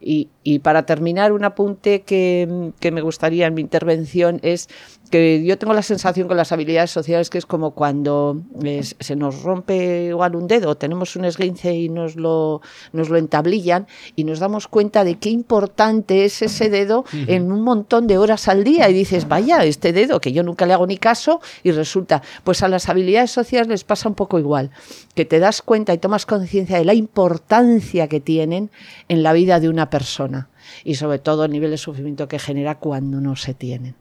Y, 0.02 0.30
y 0.44 0.60
para 0.60 0.86
terminar, 0.86 1.32
un 1.32 1.46
apunte 1.46 2.02
que, 2.02 2.72
que, 2.80 2.92
me 2.92 3.02
gustaría 3.02 3.48
en 3.48 3.54
mi 3.54 3.62
intervención 3.62 4.40
es 4.44 4.68
que 5.10 5.44
yo 5.44 5.58
tengo 5.58 5.74
la 5.74 5.82
sensación 5.82 6.28
con 6.28 6.38
las 6.38 6.52
habilidades 6.52 6.92
sociales 6.92 7.30
que 7.30 7.38
es 7.38 7.46
como 7.46 7.72
cuando 7.72 8.42
es, 8.64 8.96
se 9.00 9.16
nos 9.16 9.44
rompe 9.44 10.06
igual 10.06 10.36
un 10.36 10.48
dedo, 10.48 10.76
tenemos 10.76 11.16
un 11.16 11.26
esguince 11.26 11.74
y 11.74 11.90
nos 11.90 12.16
lo, 12.16 12.62
nos 12.92 13.10
lo 13.10 13.18
entablillan 13.18 13.88
y 14.16 14.24
nos 14.24 14.40
damos 14.40 14.68
cuenta 14.68 15.04
de 15.04 15.16
qué 15.16 15.30
importante 15.30 16.26
es 16.26 16.42
ese 16.42 16.70
dedo 16.70 17.06
en 17.14 17.52
un 17.52 17.62
montón 17.62 18.08
de 18.08 18.18
horas 18.18 18.48
al 18.48 18.64
día. 18.64 18.90
Y 18.90 18.94
dices, 18.94 19.28
vaya, 19.28 19.64
este 19.64 19.94
dedo 19.94 20.20
que 20.20 20.34
yo 20.34 20.44
nunca 20.44 20.66
le 20.66 20.74
hago 20.74 20.88
ni 20.88 20.98
caso 20.98 21.42
y 21.64 21.72
resulta, 21.72 22.22
pues 22.44 22.64
a 22.64 22.68
las 22.68 22.90
habilidades 22.90 23.32
sociales 23.32 23.68
les 23.68 23.84
pasa 23.84 24.10
un 24.10 24.16
poco 24.16 24.40
igual, 24.40 24.72
que 25.14 25.26
te 25.26 25.40
das 25.40 25.62
cuenta 25.62 25.94
y 25.94 25.98
tomas 25.98 26.26
conciencia 26.26 26.78
de 26.78 26.86
la 26.86 26.94
importancia 26.94 28.08
que 28.08 28.20
tienen 28.20 28.70
en 29.08 29.24
la 29.24 29.34
vida 29.34 29.60
de 29.60 29.70
una 29.70 29.85
persona 29.90 30.50
y 30.84 30.96
sobre 30.96 31.20
todo 31.20 31.46
el 31.46 31.52
nivel 31.52 31.72
de 31.72 31.78
sufrimiento 31.78 32.28
que 32.28 32.40
genera 32.40 32.76
cuando 32.76 33.22
no 33.22 33.36
se 33.36 33.54
tienen. 33.54 33.96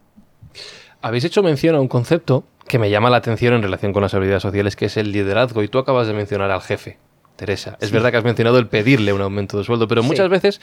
Habéis 1.02 1.24
hecho 1.24 1.42
mención 1.42 1.74
a 1.74 1.80
un 1.80 1.88
concepto 1.88 2.44
que 2.66 2.78
me 2.78 2.90
llama 2.90 3.10
la 3.10 3.18
atención 3.18 3.54
en 3.54 3.62
relación 3.62 3.92
con 3.92 4.02
las 4.02 4.14
habilidades 4.14 4.42
sociales, 4.42 4.74
que 4.76 4.86
es 4.86 4.96
el 4.96 5.12
liderazgo, 5.12 5.62
y 5.62 5.68
tú 5.68 5.78
acabas 5.78 6.06
de 6.06 6.14
mencionar 6.14 6.50
al 6.50 6.62
jefe, 6.62 6.98
Teresa. 7.36 7.76
Es 7.80 7.88
sí. 7.88 7.92
verdad 7.92 8.10
que 8.10 8.16
has 8.16 8.24
mencionado 8.24 8.58
el 8.58 8.68
pedirle 8.68 9.12
un 9.12 9.20
aumento 9.20 9.58
de 9.58 9.64
sueldo, 9.64 9.86
pero 9.86 10.02
sí. 10.02 10.08
muchas 10.08 10.28
veces 10.28 10.60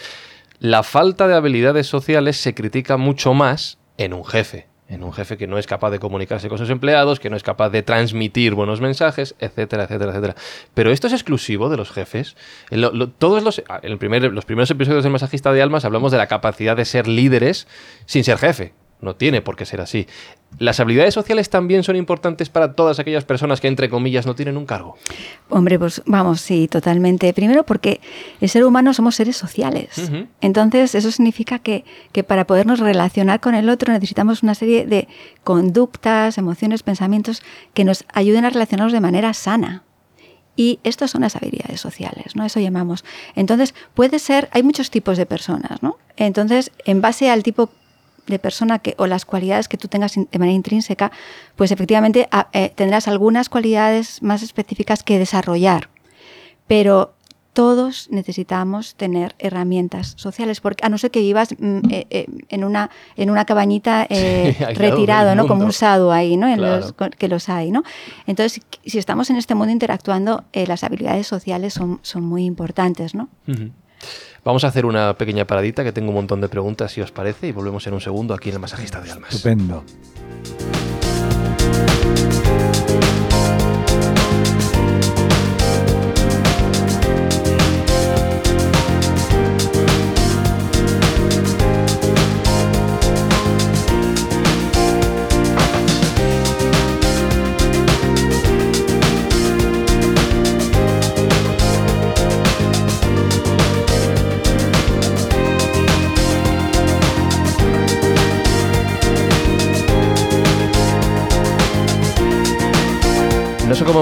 la 0.59 0.83
falta 0.83 1.27
de 1.27 1.35
habilidades 1.35 1.87
sociales 1.87 2.37
se 2.37 2.53
critica 2.53 2.97
mucho 2.97 3.33
más 3.33 3.77
en 3.97 4.13
un 4.13 4.25
jefe, 4.25 4.67
en 4.91 5.03
un 5.03 5.13
jefe 5.13 5.38
que 5.38 5.48
no 5.48 5.57
es 5.57 5.67
capaz 5.67 5.89
de 5.89 6.00
comunicarse 6.00 6.50
con 6.50 6.57
sus 6.57 6.69
empleados, 6.69 7.19
que 7.19 7.29
no 7.29 7.38
es 7.38 7.43
capaz 7.43 7.69
de 7.69 7.81
transmitir 7.81 8.53
buenos 8.53 8.81
mensajes, 8.81 9.36
etcétera, 9.39 9.86
etcétera, 9.86 10.12
etcétera. 10.12 10.36
Pero 10.74 10.91
esto 10.91 11.07
es 11.07 11.13
exclusivo 11.13 11.69
de 11.69 11.77
los 11.77 11.91
jefes. 11.91 12.36
En 12.69 12.81
lo, 12.81 13.10
todos 13.10 13.41
los, 13.41 13.60
en 13.60 13.91
el 13.91 13.98
primer, 13.98 14.24
los 14.33 14.45
primeros 14.45 14.69
episodios 14.69 15.03
del 15.03 15.13
Masajista 15.13 15.53
de 15.53 15.62
Almas 15.62 15.86
hablamos 15.86 16.12
de 16.12 16.17
la 16.17 16.27
capacidad 16.27 16.75
de 16.75 16.86
ser 16.86 17.07
líderes 17.07 17.67
sin 18.05 18.24
ser 18.25 18.38
jefe. 18.38 18.74
No 19.00 19.15
tiene 19.15 19.41
por 19.41 19.55
qué 19.55 19.65
ser 19.65 19.81
así. 19.81 20.07
¿Las 20.60 20.79
habilidades 20.79 21.13
sociales 21.13 21.50
también 21.50 21.84
son 21.84 21.96
importantes 21.96 22.50
para 22.50 22.74
todas 22.74 23.00
aquellas 23.00 23.25
personas 23.25 23.60
que, 23.60 23.67
entre 23.67 23.89
comillas, 23.89 24.27
no 24.27 24.36
tienen 24.36 24.58
un 24.58 24.65
cargo? 24.65 24.96
Hombre, 25.50 25.79
pues 25.79 26.03
vamos, 26.05 26.41
sí, 26.41 26.67
totalmente. 26.67 27.34
Primero 27.34 27.63
porque 27.65 28.00
el 28.41 28.50
ser 28.50 28.63
humano 28.63 28.93
somos 28.93 29.15
seres 29.15 29.38
sociales. 29.38 29.98
Uh 29.98 30.01
-huh. 30.01 30.27
Entonces, 30.39 30.93
eso 30.93 31.12
significa 31.12 31.58
que, 31.60 31.84
que, 32.12 32.24
para 32.24 32.46
podernos 32.46 32.79
relacionar 32.79 33.39
con 33.39 33.55
el 33.55 33.70
otro 33.70 33.91
necesitamos 33.91 34.43
una 34.43 34.53
serie 34.53 34.86
de 34.86 35.08
conductas, 35.43 36.38
emociones, 36.38 36.84
pensamientos 36.84 37.41
que 37.74 37.84
nos 37.84 38.05
ayuden 38.13 38.46
a 38.46 38.50
relacionarnos 38.51 38.93
de 38.93 39.01
manera 39.01 39.34
sana. 39.34 39.84
Y 40.55 40.79
estas 40.84 41.12
son 41.12 41.22
las 41.22 41.36
habilidades 41.36 41.79
sociales, 41.79 42.36
¿no? 42.36 42.46
Eso 42.46 42.60
llamamos. 42.60 43.03
Entonces, 43.36 43.74
puede 43.96 44.20
ser, 44.20 44.50
hay 44.51 44.63
muchos 44.63 44.91
tipos 44.91 45.17
de 45.17 45.25
personas, 45.25 45.81
¿no? 45.81 45.98
Entonces, 46.17 46.72
en 46.86 47.01
base 47.01 47.29
al 47.29 47.41
tipo 47.41 47.72
de 48.27 48.39
persona 48.39 48.79
que, 48.79 48.95
o 48.97 49.07
las 49.07 49.25
cualidades 49.25 49.67
que 49.67 49.77
tú 49.77 49.87
tengas 49.87 50.13
de 50.15 50.39
manera 50.39 50.53
intrínseca, 50.55 51.11
pues 51.55 51.71
efectivamente 51.71 52.29
eh, 52.53 52.71
tendrás 52.75 53.07
algunas 53.07 53.49
cualidades 53.49 54.21
más 54.21 54.43
específicas 54.43 55.03
que 55.03 55.19
desarrollar. 55.19 55.89
Pero 56.67 57.13
todos 57.53 58.07
necesitamos 58.11 58.95
tener 58.95 59.35
herramientas 59.37 60.13
sociales, 60.15 60.61
porque 60.61 60.85
a 60.85 60.89
no 60.89 60.97
ser 60.97 61.11
que 61.11 61.19
vivas 61.19 61.49
mm, 61.59 61.79
eh, 61.89 62.07
eh, 62.09 62.25
en, 62.47 62.63
una, 62.63 62.89
en 63.17 63.29
una 63.29 63.43
cabañita 63.43 64.07
eh, 64.09 64.55
Sí, 64.57 64.63
retirado, 64.75 65.35
¿no? 65.35 65.47
Como 65.47 65.65
un 65.65 65.73
sado 65.73 66.13
ahí, 66.13 66.37
¿no? 66.37 66.47
En 66.47 66.59
Claro. 66.59 66.77
los- 66.97 67.11
que 67.17 67.27
los 67.27 67.49
hay, 67.49 67.69
¿no? 67.71 67.83
Entonces, 68.25 68.61
si 68.85 68.97
estamos 68.99 69.29
en 69.29 69.35
este 69.35 69.53
mundo 69.55 69.73
interactuando, 69.73 70.45
las 70.53 70.85
habilidades 70.85 71.27
sociales 71.27 71.73
son, 71.73 71.99
son 72.03 72.23
muy 72.23 72.45
importantes, 72.45 73.13
¿no? 73.15 73.27
Vamos 74.43 74.63
a 74.63 74.67
hacer 74.67 74.86
una 74.86 75.15
pequeña 75.17 75.46
paradita 75.46 75.84
que 75.84 75.91
tengo 75.91 76.10
un 76.10 76.15
montón 76.15 76.41
de 76.41 76.50
preguntas, 76.50 76.91
si 76.91 77.01
os 77.01 77.12
parece, 77.12 77.48
y 77.48 77.51
volvemos 77.51 77.86
en 77.88 77.93
un 77.93 78.01
segundo 78.01 78.34
aquí 78.34 78.50
en 78.50 78.55
el 78.55 78.62
Masajista 78.62 79.00
de 79.01 79.12
Almas. 79.12 79.34
Estupendo. 79.34 79.84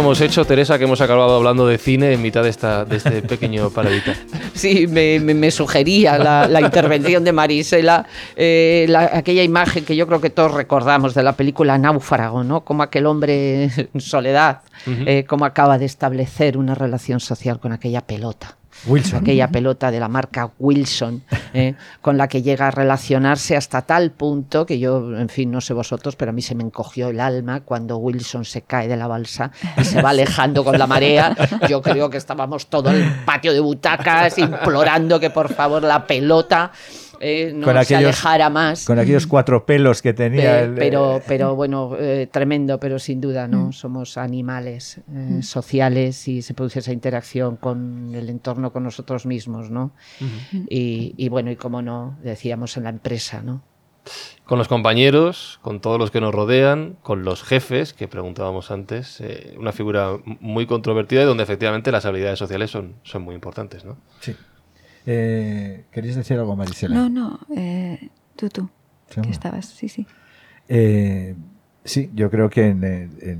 Hemos 0.09 0.21
hecho, 0.21 0.43
Teresa, 0.45 0.77
que 0.79 0.85
hemos 0.85 1.01
acabado 1.01 1.35
hablando 1.35 1.67
de 1.67 1.77
cine 1.77 2.13
en 2.13 2.21
mitad 2.21 2.41
de, 2.43 2.49
esta, 2.49 2.83
de 2.83 2.97
este 2.97 3.21
pequeño 3.21 3.69
paradita. 3.75 4.15
Sí, 4.53 4.87
me, 4.87 5.19
me- 5.19 5.33
me 5.35 5.51
sugería 5.51 6.17
la, 6.17 6.47
la 6.47 6.61
intervención 6.61 7.23
de 7.23 7.31
Marisela, 7.31 8.07
eh, 8.35 8.85
la- 8.89 9.11
aquella 9.13 9.43
imagen 9.43 9.85
que 9.85 9.95
yo 9.95 10.07
creo 10.07 10.19
que 10.19 10.29
todos 10.31 10.51
recordamos 10.53 11.13
de 11.13 11.21
la 11.23 11.33
película 11.33 11.77
Náufrago, 11.77 12.43
¿no? 12.43 12.61
Como 12.61 12.81
aquel 12.83 13.05
hombre 13.05 13.65
en 13.93 14.01
soledad, 14.01 14.61
eh, 14.87 15.25
cómo 15.27 15.45
acaba 15.45 15.77
de 15.77 15.85
establecer 15.85 16.57
una 16.57 16.73
relación 16.73 17.19
social 17.19 17.59
con 17.59 17.71
aquella 17.71 18.01
pelota. 18.01 18.55
Wilson. 18.85 19.19
Aquella 19.19 19.49
pelota 19.49 19.91
de 19.91 19.99
la 19.99 20.07
marca 20.07 20.51
Wilson, 20.59 21.23
eh, 21.53 21.75
con 22.01 22.17
la 22.17 22.27
que 22.27 22.41
llega 22.41 22.67
a 22.67 22.71
relacionarse 22.71 23.55
hasta 23.55 23.81
tal 23.81 24.11
punto 24.11 24.65
que 24.65 24.79
yo, 24.79 25.17
en 25.17 25.29
fin, 25.29 25.51
no 25.51 25.61
sé 25.61 25.73
vosotros, 25.73 26.15
pero 26.15 26.29
a 26.29 26.33
mí 26.33 26.41
se 26.41 26.55
me 26.55 26.63
encogió 26.63 27.09
el 27.09 27.19
alma 27.19 27.61
cuando 27.61 27.97
Wilson 27.97 28.45
se 28.45 28.61
cae 28.61 28.87
de 28.87 28.97
la 28.97 29.07
balsa 29.07 29.51
y 29.77 29.83
se 29.83 30.01
va 30.01 30.09
alejando 30.11 30.63
con 30.63 30.77
la 30.77 30.87
marea. 30.87 31.35
Yo 31.67 31.81
creo 31.81 32.09
que 32.09 32.17
estábamos 32.17 32.67
todo 32.67 32.89
el 32.89 33.03
patio 33.25 33.53
de 33.53 33.59
butacas 33.59 34.37
implorando 34.37 35.19
que 35.19 35.29
por 35.29 35.53
favor 35.53 35.83
la 35.83 36.05
pelota 36.05 36.71
eh, 37.19 37.51
no 37.53 37.65
Con 37.65 37.73
se 37.75 37.79
aquellos- 37.95 38.03
alejara 38.03 38.49
más. 38.49 38.85
Con 38.85 38.97
aquellos 38.99 39.27
cuatro 39.27 39.65
pelos 39.65 40.01
que 40.01 40.13
tenía. 40.13 40.61
Pe- 40.61 40.73
pero, 40.77 41.17
eh, 41.17 41.23
pero 41.27 41.55
bueno, 41.55 41.95
eh, 41.99 42.27
tremendo, 42.31 42.79
pero 42.79 42.99
sin 42.99 43.19
duda, 43.21 43.47
¿no? 43.47 43.71
Somos 43.71 44.17
animales 44.17 45.01
eh, 45.13 45.41
sociales 45.43 46.27
y 46.27 46.41
se 46.41 46.53
produce 46.53 46.79
esa 46.79 46.93
interacción 46.93 47.57
con 47.57 48.13
el 48.15 48.29
entorno, 48.29 48.71
con 48.71 48.83
nosotros 48.83 49.25
mismos, 49.25 49.69
¿no? 49.69 49.91
y, 50.69 51.13
y 51.17 51.29
bueno, 51.29 51.51
y 51.51 51.55
como 51.55 51.81
no, 51.81 52.17
decíamos 52.23 52.77
en 52.77 52.83
la 52.83 52.89
empresa, 52.89 53.41
¿no? 53.43 53.61
Con 54.45 54.57
los 54.57 54.67
compañeros, 54.67 55.59
con 55.61 55.79
todos 55.81 55.99
los 55.99 56.09
que 56.09 56.19
nos 56.21 56.33
rodean, 56.33 56.95
con 57.03 57.23
los 57.23 57.43
jefes, 57.43 57.93
que 57.93 58.07
preguntábamos 58.07 58.71
antes, 58.71 59.21
eh, 59.21 59.53
una 59.59 59.71
figura 59.71 60.17
muy 60.39 60.65
controvertida 60.65 61.21
y 61.21 61.25
donde 61.25 61.43
efectivamente 61.43 61.91
las 61.91 62.05
habilidades 62.05 62.39
sociales 62.39 62.71
son, 62.71 62.95
son 63.03 63.21
muy 63.21 63.35
importantes, 63.35 63.85
¿no? 63.85 63.97
sí. 64.21 64.35
Eh, 65.11 65.85
¿Querías 65.91 66.15
decir 66.17 66.37
algo, 66.37 66.55
Marisela? 66.55 66.93
No, 66.95 67.09
no, 67.09 67.39
eh, 67.55 68.09
tú, 68.35 68.47
tú, 68.49 68.69
que 69.07 69.13
Seguro. 69.15 69.31
estabas, 69.31 69.65
sí, 69.65 69.89
sí. 69.89 70.05
Eh, 70.67 71.33
sí, 71.83 72.11
yo 72.13 72.29
creo 72.29 72.47
que 72.47 72.67
en, 72.67 72.83
en 72.83 73.39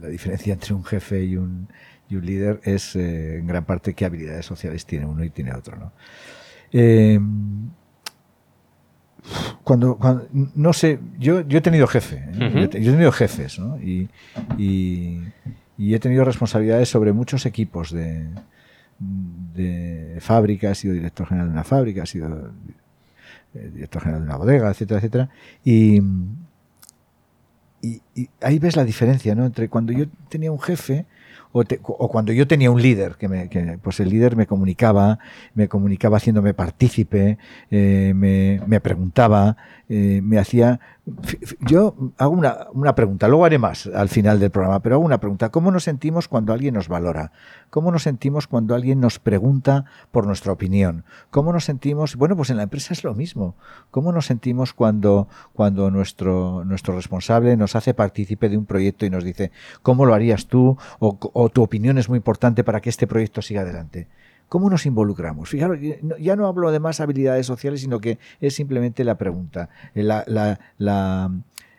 la 0.00 0.06
diferencia 0.06 0.52
entre 0.52 0.72
un 0.72 0.84
jefe 0.84 1.24
y 1.24 1.36
un, 1.36 1.66
y 2.08 2.14
un 2.14 2.24
líder 2.24 2.60
es 2.62 2.94
eh, 2.94 3.38
en 3.38 3.46
gran 3.48 3.64
parte 3.64 3.94
qué 3.94 4.04
habilidades 4.04 4.46
sociales 4.46 4.86
tiene 4.86 5.04
uno 5.06 5.24
y 5.24 5.30
tiene 5.30 5.52
otro. 5.52 5.76
¿no? 5.76 5.90
Eh, 6.72 7.18
cuando, 9.64 9.96
cuando- 9.96 10.28
no 10.54 10.72
sé, 10.72 11.00
yo, 11.18 11.40
yo 11.40 11.58
he 11.58 11.62
tenido 11.62 11.88
jefe, 11.88 12.16
¿eh? 12.18 12.50
Yo, 12.54 12.60
he 12.60 12.68
te- 12.68 12.82
yo 12.82 12.90
he 12.90 12.92
tenido 12.94 13.10
jefes 13.10 13.58
¿no? 13.58 13.80
y, 13.80 14.08
y- 14.58 15.22
y 15.76 15.94
he 15.94 15.98
tenido 15.98 16.24
responsabilidades 16.24 16.88
sobre 16.88 17.12
muchos 17.12 17.46
equipos 17.46 17.90
de, 17.90 18.28
de 19.54 20.18
fábrica, 20.20 20.70
he 20.70 20.74
sido 20.74 20.94
director 20.94 21.26
general 21.26 21.48
de 21.48 21.52
una 21.52 21.64
fábrica, 21.64 22.02
he 22.02 22.06
sido 22.06 22.52
eh, 23.54 23.70
director 23.72 24.02
general 24.02 24.22
de 24.22 24.26
una 24.28 24.36
bodega, 24.36 24.70
etcétera, 24.70 24.98
etcétera. 24.98 25.30
Y, 25.64 26.00
y- 27.82 28.00
y 28.14 28.28
ahí 28.40 28.58
ves 28.58 28.76
la 28.76 28.84
diferencia, 28.84 29.34
¿no? 29.34 29.44
Entre 29.44 29.68
cuando 29.68 29.92
yo 29.92 30.06
tenía 30.28 30.50
un 30.52 30.60
jefe 30.60 31.06
o, 31.56 32.08
cuando 32.08 32.32
yo 32.32 32.48
tenía 32.48 32.68
un 32.72 32.82
líder, 32.82 33.14
que, 33.14 33.28
me, 33.28 33.48
pues 33.78 34.00
el 34.00 34.08
líder 34.08 34.34
me 34.34 34.46
comunicaba, 34.48 35.20
me 35.54 35.68
comunicaba 35.68 36.16
haciéndome 36.16 36.52
partícipe, 36.52 37.38
eh, 37.70 38.12
me, 38.16 38.60
me 38.66 38.80
preguntaba, 38.80 39.56
eh, 39.88 40.20
me 40.22 40.38
hacía... 40.38 40.80
Yo 41.60 41.94
hago 42.16 42.32
una, 42.32 42.68
una 42.72 42.94
pregunta, 42.94 43.28
luego 43.28 43.44
haré 43.44 43.58
más 43.58 43.86
al 43.86 44.08
final 44.08 44.40
del 44.40 44.50
programa, 44.50 44.80
pero 44.80 44.96
hago 44.96 45.04
una 45.04 45.20
pregunta. 45.20 45.50
¿Cómo 45.50 45.70
nos 45.70 45.84
sentimos 45.84 46.28
cuando 46.28 46.54
alguien 46.54 46.74
nos 46.74 46.88
valora? 46.88 47.30
¿Cómo 47.68 47.92
nos 47.92 48.04
sentimos 48.04 48.46
cuando 48.46 48.74
alguien 48.74 49.00
nos 49.00 49.18
pregunta 49.18 49.84
por 50.10 50.26
nuestra 50.26 50.52
opinión? 50.52 51.04
¿Cómo 51.30 51.52
nos 51.52 51.66
sentimos? 51.66 52.16
Bueno, 52.16 52.36
pues 52.36 52.48
en 52.48 52.56
la 52.56 52.62
empresa 52.62 52.94
es 52.94 53.04
lo 53.04 53.14
mismo. 53.14 53.54
¿Cómo 53.90 54.12
nos 54.12 54.24
sentimos 54.26 54.72
cuando, 54.72 55.28
cuando 55.52 55.90
nuestro, 55.90 56.64
nuestro 56.64 56.96
responsable 56.96 57.54
nos 57.58 57.76
hace 57.76 57.92
partícipe 57.92 58.48
de 58.48 58.56
un 58.56 58.64
proyecto 58.64 59.04
y 59.04 59.10
nos 59.10 59.24
dice, 59.24 59.52
¿cómo 59.82 60.06
lo 60.06 60.14
harías 60.14 60.46
tú? 60.46 60.78
O 61.00 61.43
tu 61.48 61.62
opinión 61.62 61.98
es 61.98 62.08
muy 62.08 62.16
importante 62.18 62.64
para 62.64 62.80
que 62.80 62.90
este 62.90 63.06
proyecto 63.06 63.42
siga 63.42 63.62
adelante. 63.62 64.06
¿Cómo 64.48 64.68
nos 64.70 64.84
involucramos? 64.86 65.48
Fijaros, 65.48 65.78
ya 66.20 66.36
no- 66.36 66.46
hablo 66.46 66.70
de 66.70 66.78
más 66.80 67.00
habilidades 67.00 67.46
sociales, 67.46 67.80
sino 67.80 67.98
que 68.00 68.18
es 68.40 68.54
simplemente 68.54 69.02
la 69.04 69.16
pregunta, 69.16 69.68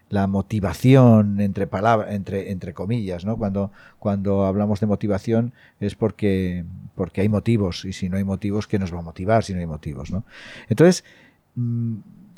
la 0.10 0.28
motivación 0.28 1.40
entre 1.42 1.68
palabras, 1.68 2.14
entre, 2.14 2.52
entre 2.52 2.74
comillas, 2.74 3.26
¿no? 3.26 3.38
Cuando, 3.38 3.72
cuando 4.00 4.46
hablamos 4.46 4.80
de 4.80 4.88
motivación 4.88 5.54
es 5.80 5.96
porque, 5.96 6.64
porque 6.96 7.22
hay 7.22 7.30
motivos, 7.30 7.86
y 7.86 7.94
si 7.94 8.08
no 8.10 8.18
hay 8.18 8.24
motivos, 8.24 8.68
¿qué 8.68 8.80
nos 8.80 8.94
va 8.94 9.00
a 9.00 9.04
motivar 9.04 9.44
si 9.44 9.54
no 9.54 9.60
hay 9.60 9.66
motivos, 9.66 10.12
¿no? 10.12 10.24
Entonces, 10.70 11.04
mm, 11.56 11.96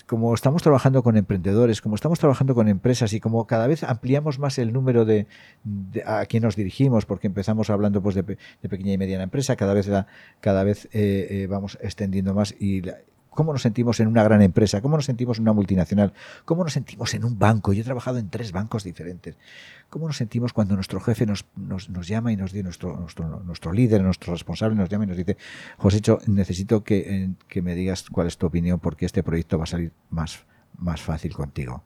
como 0.07 0.33
estamos 0.33 0.63
trabajando 0.63 1.03
con 1.03 1.17
emprendedores, 1.17 1.81
como 1.81 1.95
estamos 1.95 2.17
trabajando 2.17 2.55
con 2.55 2.67
empresas 2.67 3.13
y 3.13 3.19
como 3.19 3.45
cada 3.45 3.67
vez 3.67 3.83
ampliamos 3.83 4.39
más 4.39 4.57
el 4.57 4.73
número 4.73 5.05
de, 5.05 5.27
a 6.05 6.25
quién 6.25 6.43
nos 6.43 6.55
dirigimos, 6.55 7.05
porque 7.05 7.27
empezamos 7.27 7.69
hablando 7.69 8.01
pues 8.01 8.15
de, 8.15 8.23
de 8.23 8.69
pequeña 8.69 8.93
y 8.93 8.97
mediana 8.97 9.23
empresa, 9.23 9.55
cada 9.55 9.73
vez 9.73 9.87
cada 10.39 10.63
vez 10.63 10.85
eh, 10.93 11.27
eh, 11.29 11.47
vamos 11.47 11.77
extendiendo 11.81 12.33
más 12.33 12.55
y 12.59 12.81
la- 12.81 12.97
cómo 13.37 13.53
nos 13.53 13.61
sentimos 13.61 13.99
en 13.99 14.07
una 14.07 14.23
gran 14.23 14.41
empresa, 14.41 14.81
cómo 14.81 14.95
nos 14.95 15.05
sentimos 15.05 15.37
en 15.37 15.43
una 15.43 15.53
multinacional, 15.53 16.11
cómo 16.43 16.63
nos 16.63 16.73
sentimos 16.73 17.13
en 17.13 17.23
un 17.23 17.37
banco. 17.37 17.71
Yo 17.71 17.81
he 17.81 17.85
trabajado 17.85 18.17
en 18.17 18.31
tres 18.31 18.51
bancos 18.51 18.83
diferentes. 18.83 19.35
¿Cómo 19.91 20.07
nos 20.07 20.17
sentimos 20.17 20.53
cuando 20.53 20.73
nuestro 20.73 20.99
jefe 20.99 21.27
nos, 21.27 21.45
nos, 21.55 22.07
llama 22.07 22.31
y 22.31 22.35
nos 22.35 22.51
dice, 22.51 22.63
nuestro, 22.63 22.97
nuestro, 22.97 23.43
nuestro 23.45 23.73
líder, 23.73 24.01
nuestro 24.01 24.33
responsable 24.33 24.75
nos 24.75 24.89
llama 24.89 25.03
y 25.03 25.07
nos 25.09 25.17
dice, 25.17 25.37
Josécho, 25.77 26.17
necesito 26.25 26.83
que, 26.83 27.29
que 27.47 27.61
me 27.61 27.75
digas 27.75 28.09
cuál 28.09 28.25
es 28.25 28.39
tu 28.39 28.47
opinión 28.47 28.79
porque 28.79 29.05
este 29.05 29.21
proyecto 29.21 29.59
va 29.59 29.65
a 29.65 29.67
salir 29.67 29.91
más, 30.09 30.39
más 30.79 30.99
fácil 30.99 31.35
contigo? 31.35 31.83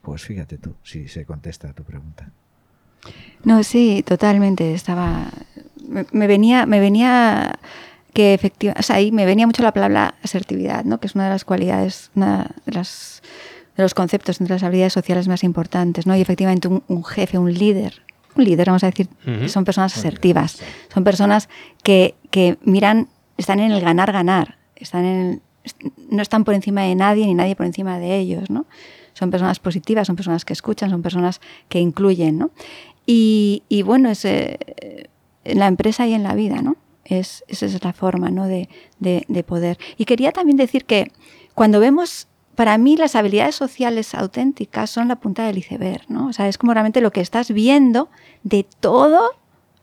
Pues 0.00 0.22
fíjate 0.22 0.56
tú, 0.56 0.76
si 0.82 1.08
se 1.08 1.26
contesta 1.26 1.68
a 1.68 1.72
tu 1.74 1.84
pregunta. 1.84 2.30
No, 3.44 3.62
sí, 3.62 4.02
totalmente. 4.02 4.72
Estaba. 4.72 5.28
Me 6.12 6.26
venía, 6.26 6.64
me 6.64 6.80
venía 6.80 7.58
que 8.16 8.32
efectivamente. 8.34 8.80
O 8.80 8.82
sea, 8.82 8.96
ahí 8.96 9.12
me 9.12 9.26
venía 9.26 9.46
mucho 9.46 9.62
la 9.62 9.72
palabra 9.72 10.14
asertividad, 10.22 10.84
¿no? 10.84 10.98
Que 10.98 11.06
es 11.06 11.14
una 11.14 11.24
de 11.24 11.30
las 11.30 11.44
cualidades, 11.44 12.10
una 12.14 12.50
de 12.64 12.72
las 12.72 13.22
de 13.76 13.82
los 13.82 13.92
conceptos 13.92 14.40
entre 14.40 14.54
las 14.54 14.62
habilidades 14.62 14.94
sociales 14.94 15.28
más 15.28 15.44
importantes, 15.44 16.06
¿no? 16.06 16.16
Y 16.16 16.22
efectivamente 16.22 16.66
un, 16.66 16.82
un 16.88 17.04
jefe, 17.04 17.36
un 17.36 17.52
líder, 17.52 18.02
un 18.34 18.44
líder, 18.44 18.68
vamos 18.68 18.82
a 18.84 18.86
decir, 18.86 19.06
son 19.50 19.64
personas 19.66 19.94
asertivas, 19.98 20.58
son 20.94 21.04
personas 21.04 21.50
que, 21.82 22.14
que 22.30 22.56
miran, 22.64 23.08
están 23.36 23.60
en 23.60 23.72
el 23.72 23.82
ganar-ganar, 23.82 24.56
están 24.76 25.04
en 25.04 25.16
el- 25.26 25.40
no 26.10 26.22
están 26.22 26.44
por 26.44 26.54
encima 26.54 26.82
de 26.84 26.94
nadie 26.94 27.26
ni 27.26 27.34
nadie 27.34 27.54
por 27.54 27.66
encima 27.66 27.98
de 27.98 28.16
ellos, 28.16 28.48
¿no? 28.48 28.64
Son 29.12 29.30
personas 29.30 29.58
positivas, 29.60 30.06
son 30.06 30.16
personas 30.16 30.44
que 30.46 30.54
escuchan, 30.54 30.88
son 30.88 31.02
personas 31.02 31.40
que 31.68 31.78
incluyen, 31.80 32.38
¿no? 32.38 32.50
Y, 33.04 33.62
y 33.68 33.82
bueno, 33.82 34.08
es, 34.08 34.24
eh, 34.24 34.58
en 35.44 35.58
la 35.58 35.66
empresa 35.66 36.06
y 36.06 36.14
en 36.14 36.22
la 36.22 36.34
vida, 36.34 36.62
¿no? 36.62 36.76
Es, 37.08 37.44
esa 37.48 37.66
es 37.66 37.82
la 37.84 37.92
forma, 37.92 38.30
¿no? 38.30 38.46
De, 38.46 38.68
de- 38.98 39.24
de 39.28 39.42
poder. 39.44 39.78
Y 39.96 40.04
quería 40.04 40.32
también 40.32 40.56
decir 40.56 40.84
que 40.84 41.12
cuando 41.54 41.78
vemos, 41.80 42.26
para 42.54 42.76
mí 42.78 42.96
las 42.96 43.14
habilidades 43.14 43.54
sociales 43.54 44.14
auténticas 44.14 44.90
son 44.90 45.08
la 45.08 45.16
punta 45.16 45.46
del 45.46 45.58
iceberg, 45.58 46.02
¿no? 46.08 46.26
O 46.28 46.32
sea, 46.32 46.48
es 46.48 46.58
como 46.58 46.72
realmente 46.74 47.00
lo 47.00 47.12
que 47.12 47.20
estás 47.20 47.50
viendo 47.52 48.08
de 48.42 48.66
todo 48.80 49.30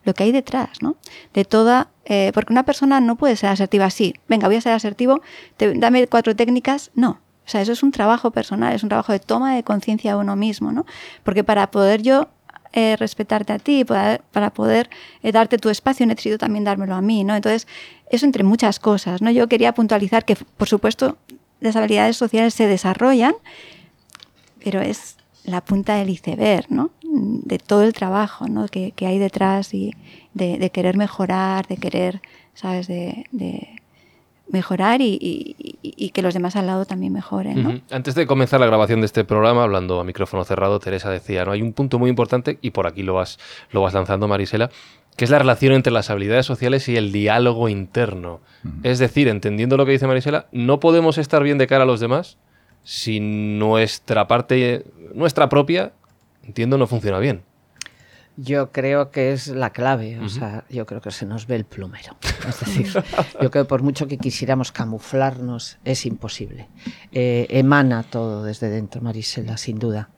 lo 0.04 0.12
que 0.12 0.24
hay 0.24 0.32
detrás, 0.32 0.82
¿no? 0.82 0.96
De 1.32 1.44
toda, 1.46 1.88
eh, 2.04 2.30
porque 2.34 2.52
una 2.52 2.64
persona 2.64 3.00
no 3.00 3.16
puede 3.16 3.36
ser 3.36 3.48
asertiva 3.48 3.86
así, 3.86 4.14
venga, 4.28 4.48
voy 4.48 4.56
a 4.56 4.60
ser 4.60 4.72
asertivo, 4.74 5.22
dame 5.76 6.06
cuatro 6.08 6.36
técnicas, 6.36 6.90
no. 6.94 7.20
O 7.46 7.48
sea, 7.48 7.60
eso 7.62 7.72
es 7.72 7.82
un 7.82 7.90
trabajo 7.90 8.30
personal, 8.30 8.74
es 8.74 8.82
un 8.82 8.88
trabajo 8.90 9.12
de 9.12 9.18
toma 9.20 9.54
de 9.54 9.62
conciencia 9.62 10.12
de 10.14 10.18
uno 10.20 10.36
mismo, 10.36 10.72
¿no? 10.72 10.84
Porque 11.22 11.42
para 11.44 11.70
poder 11.70 12.02
yo 12.02 12.28
eh, 12.76 12.96
respetarte 12.96 13.52
a 13.52 13.60
ti, 13.60 13.84
para, 13.84 14.50
poder 14.50 14.90
eh, 15.22 15.30
darte 15.30 15.58
tu 15.58 15.68
espacio, 15.68 16.04
necesito 16.06 16.38
también 16.38 16.64
dármelo 16.64 16.96
a 16.96 17.00
mí, 17.00 17.22
¿no? 17.22 17.36
Entonces, 17.36 17.68
eso 18.10 18.26
entre 18.26 18.42
muchas 18.42 18.80
cosas, 18.80 19.22
¿no? 19.22 19.30
Yo 19.30 19.48
quería 19.48 19.72
puntualizar 19.74 20.24
que, 20.24 20.34
por 20.34 20.68
supuesto, 20.68 21.16
las 21.60 21.76
habilidades 21.76 22.16
sociales 22.16 22.52
se 22.52 22.66
desarrollan, 22.66 23.34
pero 24.64 24.80
es 24.80 25.16
la 25.44 25.60
punta 25.60 25.94
del 25.94 26.10
iceberg, 26.10 26.66
¿no? 26.68 26.90
De 27.02 27.58
todo 27.58 27.84
el 27.84 27.92
trabajo, 27.92 28.48
¿no? 28.48 28.66
Que, 28.66 28.90
que 28.90 29.06
hay 29.06 29.20
detrás 29.20 29.72
y 29.72 29.92
de, 30.32 30.70
querer 30.70 30.96
mejorar, 30.96 31.68
de 31.68 31.76
querer, 31.76 32.22
¿sabes? 32.54 32.88
De 32.88 33.26
mejorar 34.48 35.00
y, 35.00 35.18
y, 35.20 35.76
y, 35.82 36.10
que 36.10 36.22
los 36.22 36.34
demás 36.34 36.54
al 36.56 36.66
lado 36.66 36.84
también 36.84 37.12
mejoren, 37.12 37.62
¿no? 37.62 37.68
Uh 37.70 37.72
-huh. 37.72 37.82
Antes 37.90 38.14
de 38.14 38.26
comenzar 38.26 38.60
la 38.60 38.66
grabación 38.66 39.00
de 39.00 39.06
este 39.06 39.24
programa, 39.24 39.62
hablando 39.62 40.00
a 40.00 40.04
micrófono 40.04 40.44
cerrado, 40.44 40.78
Teresa 40.80 41.10
decía, 41.10 41.44
¿no? 41.44 41.52
Hay 41.52 41.62
un 41.62 41.72
punto 41.72 41.98
muy 41.98 42.10
importante, 42.10 42.58
y 42.60 42.70
por 42.70 42.86
aquí 42.86 43.02
lo 43.02 43.14
vas, 43.14 43.38
lo 43.70 43.80
vas 43.80 43.94
lanzando, 43.94 44.28
Marisela, 44.28 44.70
que 45.16 45.24
es 45.24 45.30
la 45.30 45.38
relación 45.38 45.72
entre 45.72 45.92
las 45.92 46.10
habilidades 46.10 46.44
sociales 46.44 46.88
y 46.88 46.96
el 46.96 47.10
diálogo 47.10 47.68
interno. 47.68 48.40
Uh 48.64 48.68
-huh. 48.68 48.80
Es 48.82 48.98
decir, 48.98 49.28
entendiendo 49.28 49.76
lo 49.76 49.86
que 49.86 49.92
dice 49.92 50.06
Marisela, 50.06 50.46
no 50.52 50.78
podemos 50.78 51.16
estar 51.18 51.42
bien 51.42 51.58
de 51.58 51.66
cara 51.66 51.84
a 51.84 51.86
los 51.86 52.00
demás 52.00 52.36
si 52.82 53.18
nuestra 53.20 54.26
parte, 54.26 54.84
nuestra 55.14 55.48
propia, 55.48 55.92
entiendo, 56.42 56.76
no 56.76 56.86
funciona 56.86 57.18
bien. 57.18 57.42
Yo 58.36 58.72
creo 58.72 59.10
que 59.10 59.32
es 59.32 59.48
la 59.48 59.70
clave, 59.70 60.18
o 60.18 60.22
uh 60.22 60.24
-huh. 60.24 60.28
sea, 60.28 60.64
yo 60.68 60.86
creo 60.86 61.00
que 61.00 61.10
se 61.12 61.24
nos 61.24 61.46
ve 61.46 61.56
el 61.56 61.64
plumero. 61.64 62.16
Es 62.48 62.60
decir, 62.60 62.86
yo 63.40 63.50
creo 63.50 63.50
que 63.50 63.64
por 63.64 63.82
mucho 63.82 64.08
que 64.08 64.18
quisiéramos 64.18 64.72
camuflarnos, 64.72 65.78
es 65.84 66.04
imposible. 66.04 66.68
Eh, 67.12 67.46
emana 67.50 68.02
todo 68.02 68.42
desde 68.42 68.70
dentro, 68.70 69.00
Marisela, 69.00 69.56
sin 69.56 69.78
duda. 69.78 70.10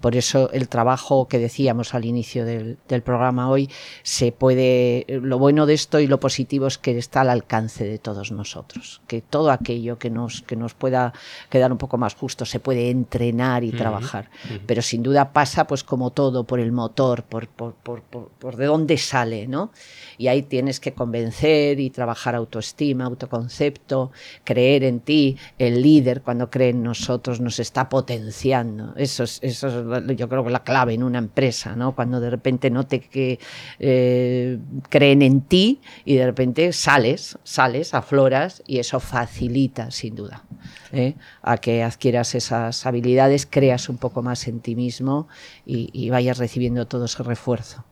Por 0.00 0.16
eso 0.16 0.50
el 0.52 0.68
trabajo 0.68 1.28
que 1.28 1.38
decíamos 1.38 1.94
al 1.94 2.04
inicio 2.04 2.44
del, 2.44 2.78
del, 2.88 3.02
programa 3.02 3.48
hoy 3.50 3.70
se 4.02 4.32
puede. 4.32 5.06
Lo 5.08 5.38
bueno 5.38 5.66
de 5.66 5.74
esto 5.74 6.00
y 6.00 6.06
lo 6.06 6.20
positivo 6.20 6.66
es 6.66 6.78
que 6.78 6.96
está 6.98 7.22
al 7.22 7.30
alcance 7.30 7.84
de 7.84 7.98
todos 7.98 8.32
nosotros. 8.32 9.00
Que 9.06 9.20
todo 9.20 9.50
aquello 9.50 9.98
que 9.98 10.10
nos, 10.10 10.42
que 10.42 10.56
nos 10.56 10.74
pueda 10.74 11.12
quedar 11.48 11.72
un 11.72 11.78
poco 11.78 11.96
más 11.98 12.14
justo 12.14 12.44
se 12.44 12.60
puede 12.60 12.90
entrenar 12.90 13.64
y 13.64 13.70
uh 13.70 13.72
-huh. 13.72 13.78
trabajar. 13.78 14.30
Uh 14.44 14.54
-huh. 14.54 14.60
Pero 14.66 14.82
sin 14.82 15.02
duda 15.02 15.32
pasa, 15.32 15.66
pues 15.66 15.84
como 15.84 16.10
todo, 16.10 16.44
por 16.44 16.60
el 16.60 16.72
motor, 16.72 17.22
por, 17.24 17.48
por, 17.48 17.74
por, 17.74 18.02
por, 18.02 18.56
de 18.56 18.66
dónde 18.66 18.96
sale, 18.98 19.46
¿no? 19.46 19.70
Y 20.18 20.28
ahí 20.28 20.42
tienes 20.42 20.80
que 20.80 20.92
convencer 20.92 21.80
y 21.80 21.90
trabajar 21.90 22.34
autoestima, 22.34 23.04
autoconcepto, 23.04 24.12
creer 24.44 24.84
en 24.84 25.00
ti. 25.00 25.36
El 25.58 25.82
líder, 25.82 26.22
cuando 26.22 26.50
cree 26.50 26.70
en 26.70 26.82
nosotros, 26.82 27.40
nos 27.40 27.58
está 27.58 27.88
potenciando. 27.88 28.94
Eso 28.96 29.24
es, 29.24 29.38
eso 29.42 29.68
es 29.68 29.79
yo 30.16 30.28
creo 30.28 30.44
que 30.44 30.50
la 30.50 30.62
clave 30.62 30.94
en 30.94 31.02
una 31.02 31.18
empresa, 31.18 31.76
¿no? 31.76 31.94
Cuando 31.94 32.20
de 32.20 32.30
repente 32.30 32.70
note 32.70 33.00
que 33.00 33.38
eh, 33.78 34.58
creen 34.88 35.22
en 35.22 35.42
ti 35.42 35.80
y 36.04 36.16
de 36.16 36.26
repente 36.26 36.72
sales, 36.72 37.38
sales, 37.44 37.94
afloras 37.94 38.62
y 38.66 38.78
eso 38.78 39.00
facilita, 39.00 39.90
sin 39.90 40.14
duda, 40.14 40.44
¿eh? 40.92 41.14
a 41.42 41.58
que 41.58 41.82
adquieras 41.82 42.34
esas 42.34 42.86
habilidades, 42.86 43.46
creas 43.46 43.88
un 43.88 43.98
poco 43.98 44.22
más 44.22 44.46
en 44.48 44.60
ti 44.60 44.74
mismo 44.74 45.28
y, 45.66 45.90
y 45.92 46.10
vayas 46.10 46.38
recibiendo 46.38 46.86
todo 46.86 47.06
ese 47.06 47.22
refuerzo. 47.22 47.84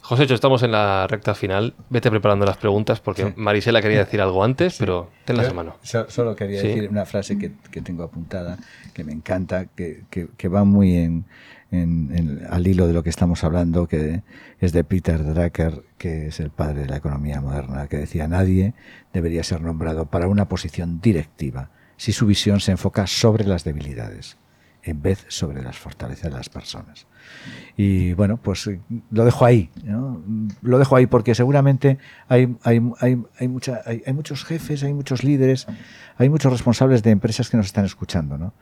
José, 0.00 0.32
estamos 0.32 0.62
en 0.62 0.72
la 0.72 1.06
recta 1.06 1.34
final. 1.34 1.74
Vete 1.88 2.10
preparando 2.10 2.44
las 2.46 2.56
preguntas 2.56 3.00
porque 3.00 3.26
sí. 3.26 3.32
Marisela 3.36 3.80
quería 3.80 4.00
decir 4.00 4.20
algo 4.20 4.42
antes, 4.42 4.74
sí. 4.74 4.78
pero 4.80 5.10
tenlas 5.24 5.48
a 5.48 5.54
mano. 5.54 5.76
Solo 5.82 6.34
quería 6.34 6.60
¿Sí? 6.60 6.68
decir 6.68 6.90
una 6.90 7.06
frase 7.06 7.38
que, 7.38 7.52
que, 7.70 7.80
tengo 7.80 8.02
apuntada, 8.02 8.58
que 8.92 9.04
me 9.04 9.12
encanta, 9.12 9.66
que, 9.66 10.04
que, 10.10 10.28
que 10.36 10.48
va 10.48 10.64
muy 10.64 10.96
en, 10.96 11.26
en, 11.70 12.10
en, 12.14 12.46
al 12.50 12.66
hilo 12.66 12.86
de 12.86 12.92
lo 12.92 13.02
que 13.02 13.10
estamos 13.10 13.44
hablando, 13.44 13.86
que 13.86 14.22
es 14.58 14.72
de 14.72 14.82
Peter 14.84 15.22
Drucker, 15.22 15.82
que 15.96 16.26
es 16.28 16.40
el 16.40 16.50
padre 16.50 16.82
de 16.82 16.88
la 16.88 16.96
economía 16.96 17.40
moderna, 17.40 17.86
que 17.86 17.98
decía, 17.98 18.26
nadie 18.26 18.74
debería 19.12 19.44
ser 19.44 19.60
nombrado 19.60 20.06
para 20.06 20.26
una 20.28 20.48
posición 20.48 21.00
directiva 21.00 21.70
si 21.96 22.12
su 22.12 22.26
visión 22.26 22.60
se 22.60 22.72
enfoca 22.72 23.06
sobre 23.06 23.44
las 23.44 23.62
debilidades 23.62 24.38
en 24.82 25.02
vez 25.02 25.26
sobre 25.28 25.62
las 25.62 25.76
fortalezas 25.76 26.30
de 26.30 26.36
las 26.36 26.48
personas. 26.48 27.06
Y 27.76 28.12
bueno, 28.12 28.36
pues 28.36 28.68
lo 29.10 29.24
dejo 29.24 29.44
ahí, 29.44 29.70
¿no? 29.84 30.22
lo 30.60 30.78
dejo 30.78 30.96
ahí 30.96 31.06
porque 31.06 31.34
seguramente 31.34 31.98
hay, 32.28 32.54
hay, 32.62 32.80
hay, 33.00 33.18
hay, 33.38 33.48
mucha, 33.48 33.80
hay, 33.86 34.02
hay, 34.06 34.12
muchos 34.12 34.44
jefes, 34.44 34.82
hay 34.82 34.92
muchos 34.92 35.24
líderes, 35.24 35.66
hay 36.18 36.28
muchos 36.28 36.52
responsables 36.52 37.02
de 37.02 37.10
empresas 37.10 37.48
que 37.48 37.56
nos 37.56 37.66
están 37.66 37.84
escuchando. 37.86 38.36
¿no? 38.36 38.52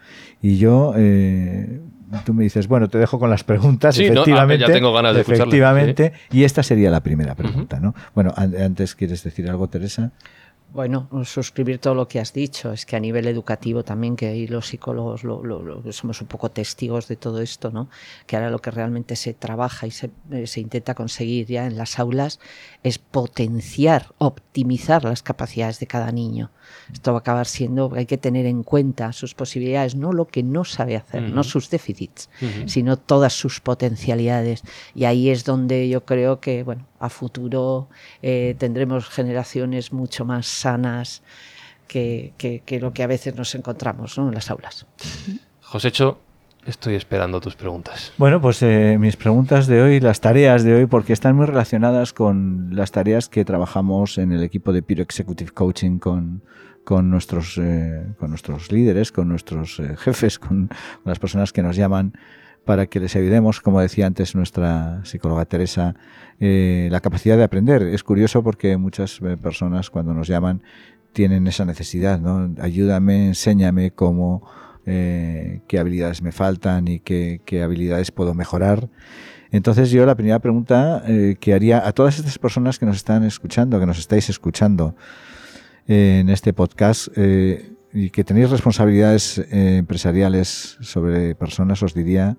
Y 0.40 0.59
yo, 0.59 0.94
eh, 0.97 1.81
tú 2.25 2.35
me 2.35 2.44
dices, 2.44 2.68
bueno, 2.68 2.88
te 2.88 2.99
dejo 2.99 3.18
con 3.18 3.31
las 3.31 3.44
preguntas, 3.44 3.97
sí, 3.97 4.05
efectivamente. 4.05 4.61
No, 4.61 4.66
ah, 4.66 4.68
ya 4.68 4.75
tengo 4.75 4.92
ganas 4.92 5.14
de 5.14 5.21
efectivamente, 5.23 6.12
sí. 6.31 6.38
y 6.38 6.44
esta 6.44 6.62
sería 6.62 6.90
la 6.90 7.03
primera 7.03 7.35
pregunta. 7.35 7.77
Uh 7.77 7.81
-huh. 7.81 7.83
¿no? 7.83 7.94
Bueno, 8.14 8.33
antes, 8.37 8.94
¿quieres 8.94 9.23
decir 9.25 9.49
algo, 9.49 9.68
Teresa? 9.68 10.12
Bueno, 10.70 11.09
suscribir 11.24 11.78
todo 11.78 11.94
lo 11.94 12.09
que 12.09 12.20
has 12.20 12.35
dicho. 12.35 12.72
Es 12.72 12.85
que 12.85 12.94
a 12.94 13.00
nivel 13.00 13.26
educativo 13.26 13.85
también, 13.85 14.16
que 14.16 14.26
ahí 14.26 14.46
los 14.46 14.68
psicólogos 14.68 15.24
lo, 15.24 15.42
lo, 15.42 15.62
lo, 15.62 15.92
somos 15.92 16.20
un 16.20 16.28
poco 16.28 16.50
testigos 16.50 17.09
de 17.09 17.16
todo 17.16 17.40
esto, 17.40 17.70
¿no? 17.70 17.88
Que 18.26 18.37
ahora 18.37 18.50
lo 18.50 18.59
que 18.59 18.70
realmente 18.70 19.16
se 19.16 19.33
trabaja 19.33 19.87
y 19.87 19.90
se, 19.90 20.11
eh, 20.31 20.46
se, 20.46 20.61
intenta 20.61 20.94
conseguir 20.94 21.46
ya 21.46 21.64
en 21.64 21.78
las 21.78 21.98
aulas 21.98 22.38
es 22.83 22.98
potenciar, 22.98 24.12
optimizar 24.18 25.04
las 25.04 25.22
capacidades 25.22 25.81
de 25.81 25.87
cada 25.87 26.12
niño. 26.12 26.50
Esto 26.92 27.12
va 27.12 27.18
a 27.18 27.20
acabar 27.20 27.46
siendo, 27.46 27.90
hay 27.94 28.04
que 28.04 28.18
tener 28.18 28.44
en 28.44 28.62
cuenta 28.62 29.14
sus 29.14 29.35
posibilidades, 29.35 29.94
no 29.94 30.12
lo 30.12 30.26
que 30.26 30.42
no 30.42 30.64
sabe 30.64 30.96
hacer, 30.96 31.22
uh 31.22 31.26
-huh. 31.28 31.33
no 31.33 31.44
sus 31.44 31.70
déficits, 31.70 32.28
uh 32.42 32.44
-huh. 32.44 32.68
sino 32.68 32.98
todas 32.98 33.33
sus 33.33 33.61
potencialidades. 33.61 34.62
Y 34.94 35.07
ahí 35.07 35.31
es 35.31 35.44
donde 35.44 35.88
yo 35.88 36.04
creo 36.04 36.40
que, 36.40 36.62
bueno, 36.62 36.85
a 36.98 37.08
futuro 37.08 37.88
eh, 38.22 38.54
tendremos 38.58 39.08
generaciones 39.08 39.92
mucho 39.92 40.24
más 40.24 40.46
sanas 40.46 41.22
que, 41.87 42.32
que, 42.37 42.61
que, 42.64 42.80
lo 42.80 42.92
que 42.92 43.02
a 43.02 43.06
veces 43.06 43.34
nos 43.34 43.54
encontramos 43.54 44.18
¿no? 44.18 44.28
en 44.28 44.34
las 44.34 44.50
aulas. 44.50 44.87
Josécho, 45.61 46.18
estoy 46.68 46.94
esperando 46.94 47.40
tus 47.40 47.56
preguntas. 47.56 48.12
Bueno, 48.18 48.40
pues 48.40 48.62
eh, 48.62 48.96
mis 48.98 49.16
preguntas 49.16 49.66
de 49.66 49.82
hoy, 49.82 50.00
las 50.00 50.20
tareas 50.20 50.64
de 50.64 50.74
hoy, 50.74 50.87
porque 50.87 51.12
están 51.12 51.37
muy 51.37 51.46
relacionadas 51.46 52.12
con 52.12 52.70
las 52.72 52.92
tareas 52.92 53.28
que 53.28 53.44
trabajamos 53.44 54.18
en 54.18 54.32
el 54.32 54.42
equipo 54.42 54.72
de 54.72 54.82
Piro 54.82 55.02
Executive 55.02 55.50
Coaching 55.52 55.98
con, 55.98 56.42
con 56.84 57.11
nuestros, 57.11 57.58
eh, 57.58 58.06
con 58.18 58.30
nuestros 58.30 58.70
líderes, 58.70 59.12
con 59.12 59.28
nuestros 59.28 59.80
eh, 59.80 59.96
jefes, 59.96 60.38
con, 60.38 60.68
con, 60.68 60.78
las 61.04 61.18
personas 61.18 61.52
que 61.52 61.62
nos 61.62 61.76
llaman 61.76 62.14
para 62.64 62.87
que 62.87 63.01
les 63.01 63.16
ayudemos, 63.16 63.61
como 63.61 63.81
decía 63.81 64.07
antes 64.07 64.35
nuestra 64.35 65.01
psicóloga 65.05 65.44
Teresa, 65.47 65.94
eh, 66.40 66.88
la 66.90 67.01
capacidad 67.01 67.37
de 67.37 67.44
aprender. 67.44 67.83
Es 67.83 68.05
curioso 68.05 68.42
porque 68.42 68.77
muchas 68.77 69.21
eh, 69.23 69.37
personas 69.37 69.90
cuando 69.90 70.14
nos 70.14 70.29
llaman 70.29 70.62
tienen 71.12 71.47
esa 71.47 71.64
necesidad, 71.64 72.21
¿no? 72.21 72.55
Ayúdame, 72.61 73.29
enséñame 73.29 73.90
cómo, 73.92 74.47
eh, 74.87 75.62
qué 75.66 75.79
habilidades 75.79 76.23
me 76.23 76.33
faltan 76.33 76.88
y 76.88 77.01
qué, 77.01 77.40
qué, 77.44 77.62
habilidades 77.62 78.11
puedo 78.12 78.35
mejorar. 78.35 78.88
Entonces 79.51 79.90
yo 79.90 80.05
la 80.05 80.14
primera 80.14 80.38
pregunta 80.40 81.03
que 81.40 81.55
haría 81.55 81.87
a 81.88 81.92
todas 81.92 82.18
estas 82.18 82.38
personas 82.38 82.79
que 82.79 82.85
nos 82.85 82.97
están 82.97 83.25
escuchando, 83.25 83.81
que 83.81 83.87
nos 83.87 83.99
estáis 83.99 84.29
escuchando 84.29 84.94
en 85.87 86.29
este 86.29 86.53
podcast, 86.53 87.09
y 87.92 88.11
que 88.11 88.24
tenéis 88.24 88.51
responsabilidades 88.51 89.38
empresariales 89.51 90.77
sobre 90.81 91.35
personas, 91.35 91.83
os 91.83 91.94
diría 91.94 92.37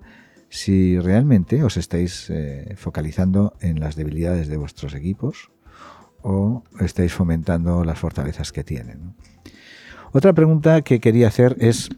si 0.50 0.98
realmente 0.98 1.62
os 1.62 1.76
estáis 1.76 2.28
eh, 2.28 2.74
focalizando 2.76 3.54
en 3.60 3.78
las 3.78 3.94
debilidades 3.94 4.48
de 4.48 4.56
vuestros 4.56 4.94
equipos 4.94 5.50
o 6.22 6.64
estáis 6.80 7.14
fomentando 7.14 7.84
las 7.84 7.98
fortalezas 7.98 8.52
que 8.52 8.64
tienen. 8.64 9.14
Otra 10.12 10.32
pregunta 10.32 10.82
que 10.82 11.00
quería 11.00 11.28
hacer 11.28 11.56
es 11.60 11.88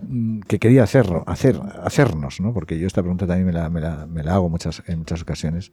mm, 0.00 0.40
que 0.42 0.60
quería 0.60 0.84
hacerlo, 0.84 1.24
hacer, 1.26 1.60
hacernos, 1.82 2.40
¿no? 2.40 2.54
porque 2.54 2.78
yo 2.78 2.86
esta 2.86 3.02
pregunta 3.02 3.26
también 3.26 3.46
me 3.46 3.52
la, 3.52 3.68
me 3.68 3.80
la, 3.80 4.06
me 4.06 4.22
la 4.22 4.34
hago 4.34 4.48
muchas, 4.48 4.84
en 4.86 5.00
muchas 5.00 5.20
ocasiones. 5.20 5.72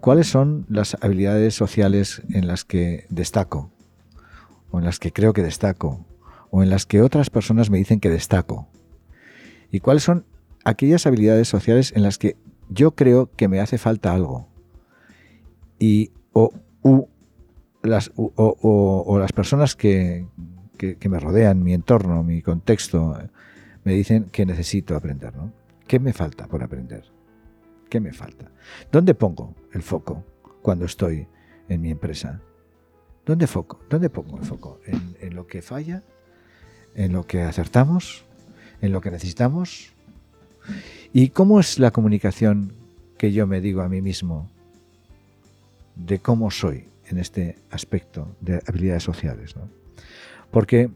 ¿Cuáles 0.00 0.28
son 0.28 0.64
las 0.68 0.96
habilidades 1.02 1.54
sociales 1.54 2.22
en 2.30 2.46
las 2.46 2.64
que 2.64 3.06
destaco? 3.10 3.70
O 4.74 4.80
en 4.80 4.84
las 4.84 4.98
que 4.98 5.12
creo 5.12 5.32
que 5.32 5.42
destaco? 5.44 6.04
¿O 6.50 6.64
en 6.64 6.68
las 6.68 6.84
que 6.84 7.00
otras 7.00 7.30
personas 7.30 7.70
me 7.70 7.78
dicen 7.78 8.00
que 8.00 8.10
destaco? 8.10 8.66
¿Y 9.70 9.78
cuáles 9.78 10.02
son 10.02 10.26
aquellas 10.64 11.06
habilidades 11.06 11.46
sociales 11.46 11.92
en 11.94 12.02
las 12.02 12.18
que 12.18 12.36
yo 12.68 12.96
creo 12.96 13.30
que 13.36 13.46
me 13.46 13.60
hace 13.60 13.78
falta 13.78 14.12
algo. 14.12 14.48
Y 15.78 16.10
o, 16.32 16.50
las, 17.84 18.10
o, 18.16 19.16
las 19.20 19.32
personas 19.32 19.76
que, 19.76 20.26
que, 20.76 20.96
que, 20.96 21.08
me 21.08 21.20
rodean, 21.20 21.62
mi 21.62 21.72
entorno, 21.72 22.24
mi 22.24 22.42
contexto, 22.42 23.16
me 23.84 23.92
dicen 23.92 24.24
que 24.24 24.44
necesito 24.44 24.96
aprender. 24.96 25.36
¿no? 25.36 25.52
¿Qué 25.86 26.00
me 26.00 26.12
falta 26.12 26.48
por 26.48 26.64
aprender? 26.64 27.04
¿Qué 27.88 28.00
me 28.00 28.12
falta? 28.12 28.50
¿Dónde 28.90 29.14
pongo 29.14 29.54
el 29.72 29.82
foco 29.82 30.24
cuando 30.62 30.86
estoy 30.86 31.28
en 31.68 31.80
mi 31.80 31.92
empresa? 31.92 32.40
¿Dónde, 33.26 33.46
foco? 33.46 33.80
¿Dónde 33.88 34.10
pongo 34.10 34.38
el 34.38 34.44
foco? 34.44 34.80
¿En, 34.86 35.34
lo 35.34 35.46
que 35.46 35.62
falla? 35.62 36.02
¿En 36.94 37.12
lo 37.12 37.26
que 37.26 37.42
acertamos? 37.42 38.24
¿En 38.82 38.92
lo 38.92 39.00
que 39.00 39.10
necesitamos? 39.10 39.92
¿Y 41.12 41.30
cómo 41.30 41.58
es 41.58 41.78
la 41.78 41.90
comunicación 41.90 42.74
que 43.16 43.32
yo 43.32 43.46
me 43.46 43.60
digo 43.60 43.80
a 43.80 43.88
mí 43.88 44.02
mismo 44.02 44.50
de 45.96 46.18
cómo 46.18 46.50
soy 46.50 46.88
en 47.06 47.18
este 47.18 47.58
aspecto 47.70 48.36
de 48.40 48.62
habilidades 48.66 49.04
sociales? 49.04 49.56
¿no? 49.56 49.70
Porque 50.50 50.90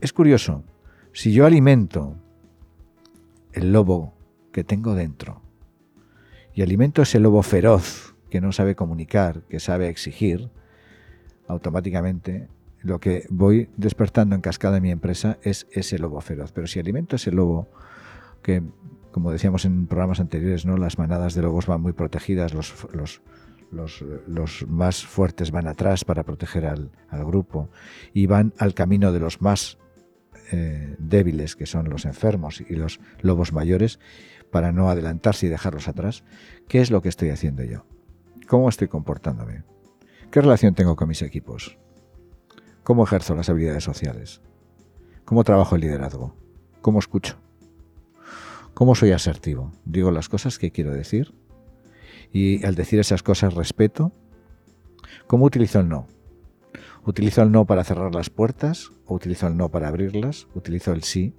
es 0.00 0.12
curioso, 0.14 0.64
si 1.12 1.32
yo 1.32 1.44
alimento 1.44 2.16
el 3.52 3.72
lobo 3.72 4.14
que 4.50 4.64
tengo 4.64 4.94
dentro 4.94 5.42
y 6.54 6.62
alimento 6.62 7.02
ese 7.02 7.20
lobo 7.20 7.42
feroz 7.42 8.14
que 8.30 8.40
no 8.40 8.52
sabe 8.52 8.74
comunicar, 8.74 9.42
que 9.42 9.60
sabe 9.60 9.88
exigir, 9.88 10.50
automáticamente 11.48 12.48
lo 12.82 13.00
que 13.00 13.26
voy 13.30 13.68
despertando 13.76 14.34
en 14.34 14.40
cascada 14.40 14.76
en 14.76 14.82
mi 14.82 14.90
empresa 14.90 15.38
es 15.42 15.66
ese 15.72 15.98
lobo 15.98 16.20
feroz. 16.20 16.52
Pero 16.52 16.66
si 16.66 16.78
alimento 16.78 17.16
ese 17.16 17.32
lobo 17.32 17.68
que, 18.42 18.62
como 19.10 19.32
decíamos 19.32 19.64
en 19.64 19.86
programas 19.86 20.20
anteriores, 20.20 20.66
¿no? 20.66 20.76
las 20.76 20.98
manadas 20.98 21.34
de 21.34 21.42
lobos 21.42 21.66
van 21.66 21.80
muy 21.80 21.92
protegidas, 21.92 22.54
los, 22.54 23.22
más 24.68 25.04
fuertes 25.04 25.50
van 25.50 25.66
atrás 25.66 26.04
para 26.04 26.22
proteger 26.22 26.66
al, 26.66 26.92
al, 27.08 27.24
grupo 27.24 27.70
y 28.14 28.26
van 28.26 28.52
al 28.58 28.74
camino 28.74 29.12
de 29.12 29.18
los 29.18 29.42
más 29.42 29.78
eh, 30.52 30.94
débiles, 30.98 31.56
que 31.56 31.66
son 31.66 31.90
los 31.90 32.04
enfermos 32.04 32.60
y 32.60 32.76
los 32.76 33.00
lobos 33.20 33.52
mayores, 33.52 33.98
para 34.52 34.70
no 34.70 34.90
adelantarse 34.90 35.46
y 35.46 35.48
dejarlos 35.48 35.88
atrás. 35.88 36.22
¿Qué 36.68 36.80
es 36.80 36.92
lo 36.92 37.02
que 37.02 37.08
estoy 37.08 37.30
haciendo 37.30 37.64
yo? 37.64 37.84
¿Cómo 38.46 38.68
estoy 38.68 38.86
comportándome? 38.86 39.64
¿Qué 40.36 40.42
relación 40.42 40.74
tengo 40.74 40.96
con 40.96 41.08
mis 41.08 41.22
equipos? 41.22 41.78
¿Cómo 42.82 43.04
ejerzo 43.04 43.34
las 43.34 43.48
habilidades 43.48 43.84
sociales? 43.84 44.42
¿Cómo 45.24 45.44
trabajo 45.44 45.76
el 45.76 45.80
liderazgo? 45.80 46.36
¿Cómo 46.82 46.98
escucho? 46.98 47.38
¿Cómo 48.74 48.94
soy 48.94 49.12
asertivo? 49.12 49.72
¿Digo 49.86 50.10
las 50.10 50.28
cosas 50.28 50.58
que 50.58 50.72
quiero 50.72 50.92
decir? 50.92 51.32
Y 52.34 52.62
al 52.66 52.74
decir 52.74 53.00
esas 53.00 53.22
cosas 53.22 53.54
respeto. 53.54 54.12
¿Cómo 55.26 55.46
utilizo 55.46 55.80
el 55.80 55.88
no? 55.88 56.06
¿Utilizo 57.06 57.40
el 57.40 57.50
no 57.50 57.64
para 57.64 57.82
cerrar 57.82 58.14
las 58.14 58.28
puertas 58.28 58.90
o 59.06 59.14
utilizo 59.14 59.46
el 59.46 59.56
no 59.56 59.70
para 59.70 59.88
abrirlas? 59.88 60.48
¿Utilizo 60.54 60.92
el 60.92 61.02
sí? 61.02 61.34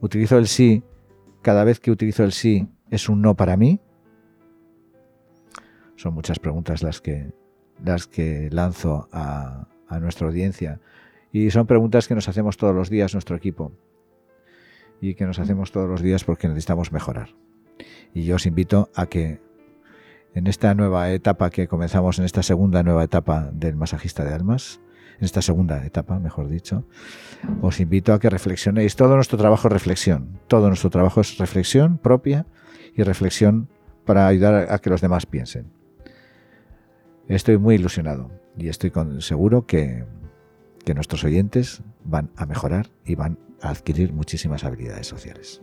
¿Utilizo 0.00 0.36
el 0.36 0.48
sí 0.48 0.82
cada 1.42 1.62
vez 1.62 1.78
que 1.78 1.92
utilizo 1.92 2.24
el 2.24 2.32
sí 2.32 2.66
es 2.90 3.08
un 3.08 3.22
no 3.22 3.36
para 3.36 3.56
mí? 3.56 3.80
Son 5.94 6.12
muchas 6.12 6.40
preguntas 6.40 6.82
las 6.82 7.00
que, 7.00 7.37
las 7.84 8.06
que 8.06 8.48
lanzo 8.50 9.08
a, 9.12 9.66
nuestra 10.00 10.26
audiencia. 10.26 10.80
Y 11.32 11.50
son 11.50 11.66
preguntas 11.66 12.08
que 12.08 12.14
nos 12.14 12.28
hacemos 12.28 12.56
todos 12.56 12.74
los 12.74 12.90
días 12.90 13.14
nuestro 13.14 13.36
equipo. 13.36 13.72
Y 15.00 15.14
que 15.14 15.24
nos 15.26 15.38
hacemos 15.38 15.72
todos 15.72 15.88
los 15.88 16.02
días 16.02 16.24
porque 16.24 16.48
necesitamos 16.48 16.92
mejorar. 16.92 17.30
Y 18.12 18.24
yo 18.24 18.36
os 18.36 18.46
invito 18.46 18.90
a 18.94 19.06
que 19.06 19.40
en 20.34 20.46
esta 20.46 20.74
nueva 20.74 21.10
etapa 21.10 21.50
que 21.50 21.68
comenzamos, 21.68 22.18
en 22.18 22.24
esta 22.24 22.42
segunda 22.42 22.82
nueva 22.82 23.04
etapa 23.04 23.50
del 23.52 23.76
masajista 23.76 24.24
de 24.24 24.34
almas, 24.34 24.80
en 25.18 25.24
esta 25.24 25.42
segunda 25.42 25.84
etapa, 25.84 26.18
mejor 26.18 26.48
dicho, 26.48 26.84
os 27.60 27.80
invito 27.80 28.12
a 28.12 28.20
que 28.20 28.30
reflexionéis. 28.30 28.94
Todo 28.94 29.16
nuestro 29.16 29.38
trabajo 29.38 29.68
es 29.68 29.72
reflexión. 29.72 30.38
Todo 30.46 30.68
nuestro 30.68 30.90
trabajo 30.90 31.20
es 31.20 31.38
reflexión 31.38 31.98
propia 31.98 32.46
y 32.94 33.02
reflexión 33.02 33.68
para 34.04 34.26
ayudar 34.26 34.70
a 34.70 34.78
que 34.78 34.90
los 34.90 35.00
demás 35.00 35.26
piensen. 35.26 35.77
Estoy 37.28 37.58
muy 37.58 37.74
ilusionado 37.74 38.30
y 38.56 38.68
estoy 38.68 38.90
con, 38.90 39.20
seguro 39.20 39.66
que, 39.66 40.06
que 40.86 40.94
nuestros 40.94 41.24
oyentes 41.24 41.82
van 42.02 42.30
a 42.36 42.46
mejorar 42.46 42.88
y 43.04 43.16
van 43.16 43.38
a 43.60 43.68
adquirir 43.68 44.14
muchísimas 44.14 44.64
habilidades 44.64 45.06
sociales. 45.06 45.60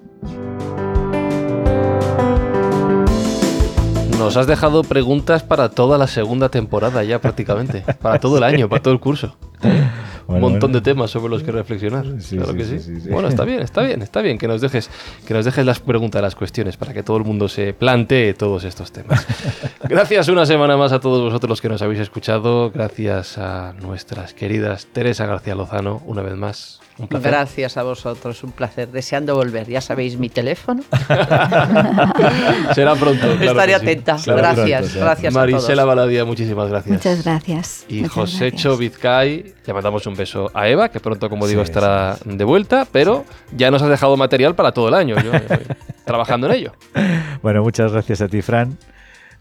Nos 4.20 4.38
has 4.38 4.46
dejado 4.46 4.84
preguntas 4.84 5.42
para 5.42 5.70
toda 5.70 5.98
la 5.98 6.06
segunda 6.06 6.50
temporada 6.50 7.04
ya 7.04 7.20
prácticamente, 7.20 7.84
para 8.00 8.20
todo 8.20 8.38
el 8.38 8.44
año, 8.44 8.70
para 8.70 8.84
todo 8.84 8.94
el 8.94 9.00
curso. 9.00 9.36
Bueno, 10.28 10.46
un 10.46 10.52
montón 10.52 10.72
bueno. 10.72 10.84
de 10.84 10.92
temas 10.92 11.12
sobre 11.12 11.30
los 11.30 11.44
que 11.44 11.52
reflexionar. 11.52 12.06
Sí, 12.20 12.38
claro 12.38 12.52
sí, 12.54 12.58
que 12.58 12.64
sí, 12.66 12.80
sí. 12.80 12.96
sí, 12.96 13.02
sí. 13.02 13.10
Bueno, 13.10 13.28
está 13.28 13.44
bien, 13.44 13.62
está 13.62 13.82
bien, 13.82 14.02
está 14.02 14.22
bien 14.22 14.38
que 14.38 14.48
nos 14.48 14.62
dejes, 14.62 14.90
que 15.28 15.34
nos 15.34 15.46
dejes 15.46 15.66
las 15.66 15.80
preguntas, 15.80 16.22
las 16.22 16.36
cuestiones, 16.36 16.78
para 16.78 16.94
que 16.94 17.04
todo 17.04 17.18
el 17.18 17.24
mundo 17.24 17.48
se 17.48 17.74
plantee 17.74 18.34
todos 18.34 18.64
estos 18.64 18.92
temas. 18.92 19.26
Gracias 19.84 20.28
una 20.28 20.46
semana 20.46 20.78
más 20.78 20.92
a 20.92 21.00
todos 21.00 21.22
vosotros 21.22 21.50
los 21.50 21.62
que 21.62 21.70
nos 21.70 21.82
habéis 21.82 22.00
escuchado. 22.00 22.72
Gracias 22.72 23.38
a 23.38 23.74
nuestras 23.82 24.34
queridas 24.34 24.88
Teresa 24.92 25.26
García 25.26 25.56
Lozano, 25.56 26.02
una 26.06 26.22
vez 26.22 26.36
más. 26.36 26.80
Un 26.98 27.10
placer. 27.10 27.30
Gracias 27.30 27.76
a 27.76 27.84
vosotros, 27.84 28.42
un 28.44 28.54
placer. 28.54 28.90
Deseando 28.90 29.36
volver. 29.36 29.68
Ya 29.68 29.82
sabéis 29.82 30.18
mi 30.18 30.30
teléfono. 30.30 30.82
Será 32.74 32.96
pronto. 32.96 33.36
claro 33.36 33.52
Estaré 33.52 33.76
atenta. 33.76 34.16
Claro, 34.16 34.40
gracias, 34.40 34.82
pronto, 34.82 35.00
gracias 35.02 35.36
a 35.36 35.40
Marisela 35.40 35.84
todos. 35.84 35.96
Baladia, 35.96 36.24
muchísimas 36.24 36.70
gracias. 36.70 36.94
Muchas 36.94 37.26
gracias. 37.26 37.86
Y 37.90 37.96
muchas 37.96 38.14
Josécho. 38.14 38.78
Vizcay, 38.78 39.56
le 39.66 39.74
mandamos 39.74 40.08
un 40.08 40.15
beso 40.16 40.50
a 40.54 40.68
Eva, 40.68 40.90
que 40.90 41.00
pronto, 41.00 41.30
como 41.30 41.48
digo, 41.48 41.62
Sí, 41.64 41.72
estará 41.72 42.18
de 42.26 42.44
vuelta, 42.44 42.88
pero 42.92 43.26
ya 43.56 43.72
nos 43.72 43.82
has 43.82 43.90
dejado 43.90 44.16
material 44.18 44.56
para 44.56 44.72
todo 44.72 44.88
el 44.90 44.94
año. 44.94 45.16
Yo 45.22 45.32
trabajando 46.06 46.48
en 46.48 46.54
ello. 46.54 46.74
Bueno, 47.42 47.64
muchas 47.64 47.92
gracias 47.92 48.22
a 48.22 48.28
ti, 48.28 48.42
Fran. 48.42 48.78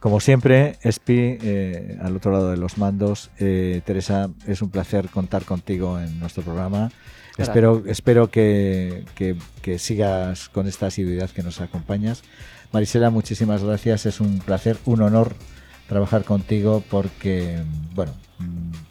Como 0.00 0.20
siempre, 0.20 0.76
Espi, 0.82 1.38
eh, 1.42 1.98
al 2.02 2.14
otro 2.16 2.30
lado 2.32 2.50
de 2.50 2.56
los 2.58 2.76
mandos. 2.76 3.30
Eh, 3.38 3.80
Teresa, 3.86 4.28
es 4.46 4.60
un 4.60 4.70
placer 4.70 5.08
contar 5.08 5.44
contigo 5.44 5.98
en 5.98 6.20
nuestro 6.20 6.42
programa. 6.42 6.90
Espero, 7.38 7.82
espero 7.86 8.30
que, 8.30 9.04
que- 9.14 9.36
que 9.62 9.78
sigas 9.78 10.48
con 10.50 10.68
esta 10.68 10.86
asiduidad 10.86 11.30
que 11.30 11.42
nos 11.42 11.60
acompañas. 11.60 12.22
Marisela, 12.70 13.10
muchísimas 13.10 13.64
gracias. 13.64 14.04
Es 14.06 14.20
un 14.20 14.38
placer, 14.40 14.76
un 14.84 15.00
honor 15.02 15.34
trabajar 15.88 16.24
contigo 16.24 16.82
porque, 16.90 17.62
bueno, 17.94 18.12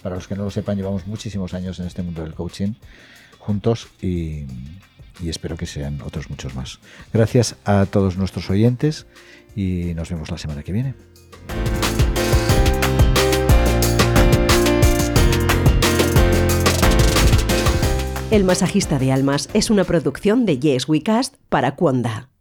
para 0.01 0.15
los 0.15 0.27
que 0.27 0.35
no 0.35 0.43
lo 0.43 0.51
sepan, 0.51 0.77
llevamos 0.77 1.07
muchísimos 1.07 1.53
años 1.53 1.79
en 1.79 1.87
este 1.87 2.03
mundo 2.03 2.23
del 2.23 2.33
coaching 2.33 2.73
juntos 3.39 3.87
y, 4.01 4.45
y 5.21 5.29
espero 5.29 5.57
que 5.57 5.65
sean 5.65 6.01
otros 6.01 6.29
muchos 6.29 6.55
más. 6.55 6.79
Gracias 7.11 7.55
a 7.65 7.85
todos 7.85 8.17
nuestros 8.17 8.49
oyentes 8.49 9.05
y 9.55 9.93
nos 9.95 10.09
vemos 10.09 10.31
la 10.31 10.37
semana 10.37 10.63
que 10.63 10.71
viene. 10.71 10.95
El 18.31 18.45
masajista 18.45 18.97
de 18.97 19.11
almas 19.11 19.47
es 19.53 19.69
una 19.69 19.83
producción 19.83 20.47
de 20.47 20.57
Yes 20.57 20.89
We 20.89 21.03
Cast 21.03 21.35
para 21.49 21.75
Cuonda. 21.75 22.29